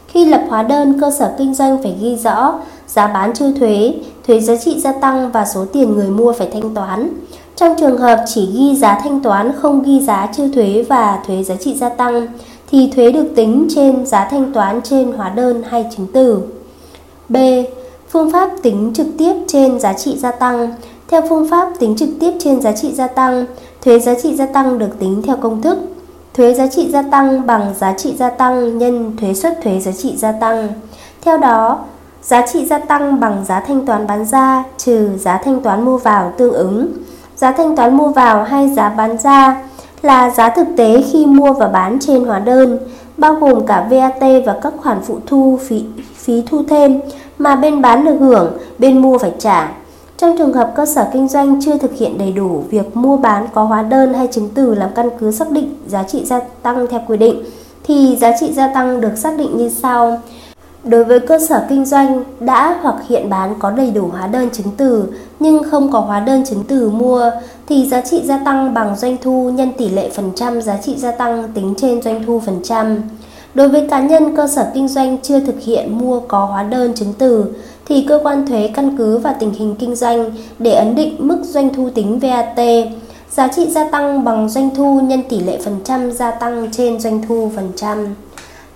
Khi 0.08 0.26
lập 0.26 0.42
hóa 0.50 0.64
đơn, 0.64 1.02
cơ 1.02 1.12
sở 1.12 1.34
kinh 1.38 1.54
doanh 1.54 1.84
phải 1.84 1.96
ghi 2.02 2.16
rõ 2.16 2.60
giá 2.88 3.08
bán 3.08 3.34
chưa 3.34 3.52
thuế, 3.52 3.94
thuế 4.28 4.40
giá 4.40 4.56
trị 4.56 4.80
gia 4.80 4.92
tăng 4.92 5.32
và 5.32 5.46
số 5.46 5.66
tiền 5.66 5.96
người 5.96 6.10
mua 6.10 6.34
phải 6.34 6.50
thanh 6.54 6.76
toán. 6.76 7.10
Trong 7.56 7.76
trường 7.80 7.98
hợp 7.98 8.24
chỉ 8.28 8.50
ghi 8.54 8.76
giá 8.76 9.00
thanh 9.04 9.22
toán 9.22 9.52
không 9.62 9.84
ghi 9.84 10.02
giá 10.02 10.30
trừ 10.38 10.52
thuế 10.54 10.86
và 10.90 11.20
thuế 11.28 11.44
giá 11.44 11.56
trị 11.56 11.74
gia 11.74 11.90
tăng 11.90 12.28
thì 12.72 12.92
thuế 12.96 13.12
được 13.12 13.28
tính 13.36 13.68
trên 13.76 14.06
giá 14.06 14.28
thanh 14.32 14.54
toán 14.54 14.82
trên 14.82 15.12
hóa 15.12 15.30
đơn 15.30 15.64
hay 15.70 15.86
chứng 15.98 16.08
từ. 16.14 16.42
B. 17.30 17.38
Phương 18.10 18.32
pháp 18.32 18.50
tính 18.64 18.92
trực 18.96 19.08
tiếp 19.18 19.34
trên 19.48 19.80
giá 19.80 19.94
trị 19.94 20.18
gia 20.18 20.32
tăng. 20.32 20.74
Theo 21.08 21.22
phương 21.30 21.50
pháp 21.50 21.70
tính 21.80 21.96
trực 21.96 22.10
tiếp 22.20 22.32
trên 22.40 22.62
giá 22.62 22.72
trị 22.72 22.94
gia 22.94 23.08
tăng, 23.08 23.46
thuế 23.82 24.00
giá 24.00 24.14
trị 24.24 24.36
gia 24.36 24.46
tăng 24.46 24.80
được 24.80 25.00
tính 25.00 25.22
theo 25.26 25.38
công 25.38 25.62
thức 25.62 25.78
thuế 26.36 26.54
giá 26.54 26.68
trị 26.68 26.92
gia 26.92 27.02
tăng 27.02 27.46
bằng 27.46 27.74
giá 27.78 27.94
trị 27.94 28.16
gia 28.18 28.30
tăng 28.30 28.78
nhân 28.78 29.18
thuế 29.18 29.34
suất 29.34 29.62
thuế 29.64 29.80
giá 29.80 29.92
trị 29.92 30.18
gia 30.18 30.32
tăng. 30.32 30.68
Theo 31.22 31.38
đó, 31.38 31.80
giá 32.22 32.48
trị 32.48 32.66
gia 32.66 32.80
tăng 32.80 33.20
bằng 33.20 33.46
giá 33.48 33.60
thanh 33.60 33.86
toán 33.86 34.08
bán 34.08 34.26
ra 34.26 34.64
trừ 34.78 35.10
giá 35.18 35.38
thanh 35.38 35.62
toán 35.62 35.86
mua 35.86 35.98
vào 35.98 36.34
tương 36.38 36.54
ứng. 36.54 36.88
Giá 37.36 37.52
thanh 37.52 37.76
toán 37.76 37.98
mua 37.98 38.08
vào 38.10 38.44
hay 38.44 38.70
giá 38.70 38.90
bán 38.90 39.18
ra 39.18 39.64
là 40.02 40.30
giá 40.30 40.50
thực 40.50 40.68
tế 40.78 41.04
khi 41.12 41.26
mua 41.26 41.54
và 41.54 41.68
bán 41.68 41.98
trên 42.02 42.26
hóa 42.26 42.40
đơn, 42.40 42.80
bao 43.18 43.34
gồm 43.34 43.66
cả 43.66 43.88
VAT 43.90 44.44
và 44.46 44.60
các 44.62 44.74
khoản 44.78 45.02
phụ 45.02 45.18
thu 45.26 45.60
phí, 45.68 45.84
phí 46.16 46.44
thu 46.50 46.64
thêm 46.70 47.02
mà 47.38 47.56
bên 47.56 47.82
bán 47.82 48.06
được 48.06 48.18
hưởng, 48.20 48.58
bên 48.80 49.02
mua 49.02 49.18
phải 49.18 49.32
trả. 49.40 49.72
Trong 50.18 50.38
trường 50.38 50.54
hợp 50.54 50.72
cơ 50.76 50.86
sở 50.86 51.08
kinh 51.14 51.28
doanh 51.28 51.62
chưa 51.62 51.78
thực 51.78 51.94
hiện 51.94 52.18
đầy 52.18 52.32
đủ 52.32 52.64
việc 52.70 52.98
mua 52.98 53.18
bán 53.18 53.48
có 53.54 53.64
hóa 53.64 53.82
đơn 53.82 54.14
hay 54.14 54.28
chứng 54.32 54.50
từ 54.56 54.76
làm 54.76 54.90
căn 54.96 55.10
cứ 55.20 55.32
xác 55.32 55.52
định 55.52 55.76
giá 55.88 56.04
trị 56.04 56.26
gia 56.26 56.40
tăng 56.40 56.88
theo 56.90 57.02
quy 57.08 57.18
định, 57.18 57.44
thì 57.84 58.16
giá 58.16 58.32
trị 58.40 58.54
gia 58.54 58.68
tăng 58.68 59.02
được 59.02 59.18
xác 59.18 59.38
định 59.38 59.58
như 59.58 59.70
sau. 59.70 60.22
Đối 60.84 61.04
với 61.04 61.20
cơ 61.20 61.40
sở 61.40 61.66
kinh 61.70 61.86
doanh 61.86 62.24
đã 62.40 62.80
hoặc 62.82 62.96
hiện 63.08 63.30
bán 63.30 63.56
có 63.60 63.72
đầy 63.72 63.92
đủ 63.92 64.10
hóa 64.12 64.28
đơn 64.28 64.50
chứng 64.50 64.68
từ 64.78 65.06
nhưng 65.40 65.64
không 65.64 65.92
có 65.92 66.00
hóa 66.00 66.20
đơn 66.20 66.46
chứng 66.46 66.64
từ 66.68 66.90
mua 66.90 67.32
thì 67.68 67.90
giá 67.90 68.02
trị 68.02 68.22
gia 68.26 68.38
tăng 68.38 68.74
bằng 68.74 68.96
doanh 68.98 69.18
thu 69.22 69.50
nhân 69.50 69.72
tỷ 69.78 69.90
lệ 69.90 70.10
phần 70.10 70.32
trăm 70.36 70.62
giá 70.62 70.78
trị 70.78 70.96
gia 70.98 71.12
tăng 71.12 71.50
tính 71.54 71.74
trên 71.78 72.02
doanh 72.02 72.26
thu 72.26 72.42
phần 72.46 72.60
trăm. 72.64 73.02
Đối 73.54 73.70
với 73.70 73.88
cá 73.90 74.02
nhân 74.02 74.36
cơ 74.36 74.48
sở 74.48 74.68
kinh 74.74 74.88
doanh 74.88 75.18
chưa 75.22 75.40
thực 75.40 75.62
hiện 75.62 75.98
mua 75.98 76.20
có 76.20 76.46
hóa 76.46 76.64
đơn 76.64 76.94
chứng 76.94 77.14
từ 77.18 77.46
thì 77.86 78.06
cơ 78.08 78.20
quan 78.24 78.48
thuế 78.48 78.70
căn 78.74 78.98
cứ 78.98 79.18
vào 79.18 79.36
tình 79.40 79.54
hình 79.54 79.76
kinh 79.80 79.96
doanh 79.96 80.32
để 80.60 80.72
ấn 80.72 80.96
định 80.96 81.16
mức 81.20 81.44
doanh 81.44 81.74
thu 81.74 81.90
tính 81.90 82.20
VAT. 82.20 82.60
Giá 83.30 83.48
trị 83.48 83.70
gia 83.70 83.90
tăng 83.90 84.24
bằng 84.24 84.50
doanh 84.50 84.76
thu 84.76 85.02
nhân 85.02 85.24
tỷ 85.30 85.40
lệ 85.40 85.60
phần 85.64 85.80
trăm 85.84 86.12
gia 86.12 86.32
tăng 86.32 86.68
trên 86.72 87.00
doanh 87.00 87.22
thu 87.28 87.52
phần 87.56 87.72
trăm. 87.76 88.16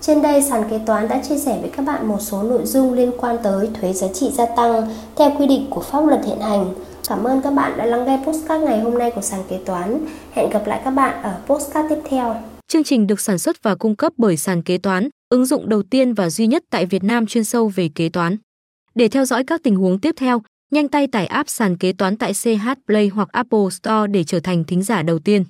Trên 0.00 0.22
đây, 0.22 0.42
sàn 0.42 0.64
kế 0.70 0.78
toán 0.86 1.08
đã 1.08 1.22
chia 1.28 1.38
sẻ 1.38 1.58
với 1.60 1.70
các 1.76 1.82
bạn 1.86 2.08
một 2.08 2.20
số 2.20 2.42
nội 2.42 2.60
dung 2.64 2.92
liên 2.92 3.12
quan 3.18 3.36
tới 3.42 3.68
thuế 3.80 3.92
giá 3.92 4.06
trị 4.14 4.30
gia 4.34 4.46
tăng 4.46 4.88
theo 5.16 5.32
quy 5.38 5.46
định 5.46 5.66
của 5.70 5.80
pháp 5.80 6.00
luật 6.00 6.20
hiện 6.26 6.40
hành. 6.40 6.74
Cảm 7.08 7.24
ơn 7.24 7.42
các 7.42 7.50
bạn 7.50 7.76
đã 7.76 7.86
lắng 7.86 8.04
nghe 8.04 8.18
postcard 8.26 8.64
ngày 8.64 8.80
hôm 8.80 8.98
nay 8.98 9.10
của 9.10 9.20
sàn 9.20 9.40
kế 9.48 9.58
toán. 9.66 10.06
Hẹn 10.32 10.50
gặp 10.50 10.66
lại 10.66 10.80
các 10.84 10.90
bạn 10.90 11.22
ở 11.22 11.34
postcard 11.46 11.88
tiếp 11.88 11.98
theo. 12.08 12.36
Chương 12.68 12.84
trình 12.84 13.06
được 13.06 13.20
sản 13.20 13.38
xuất 13.38 13.62
và 13.62 13.74
cung 13.74 13.96
cấp 13.96 14.12
bởi 14.16 14.36
sàn 14.36 14.62
kế 14.62 14.78
toán, 14.78 15.08
ứng 15.28 15.46
dụng 15.46 15.68
đầu 15.68 15.82
tiên 15.82 16.14
và 16.14 16.30
duy 16.30 16.46
nhất 16.46 16.64
tại 16.70 16.86
Việt 16.86 17.04
Nam 17.04 17.26
chuyên 17.26 17.44
sâu 17.44 17.68
về 17.68 17.88
kế 17.94 18.08
toán. 18.08 18.36
Để 18.94 19.08
theo 19.08 19.24
dõi 19.24 19.44
các 19.44 19.62
tình 19.62 19.76
huống 19.76 20.00
tiếp 20.00 20.14
theo, 20.18 20.42
nhanh 20.70 20.88
tay 20.88 21.06
tải 21.06 21.26
app 21.26 21.48
sàn 21.48 21.76
kế 21.76 21.92
toán 21.92 22.16
tại 22.16 22.32
CH 22.32 22.68
Play 22.86 23.08
hoặc 23.08 23.28
Apple 23.32 23.70
Store 23.70 24.06
để 24.10 24.24
trở 24.24 24.40
thành 24.40 24.64
thính 24.64 24.82
giả 24.82 25.02
đầu 25.02 25.18
tiên. 25.18 25.44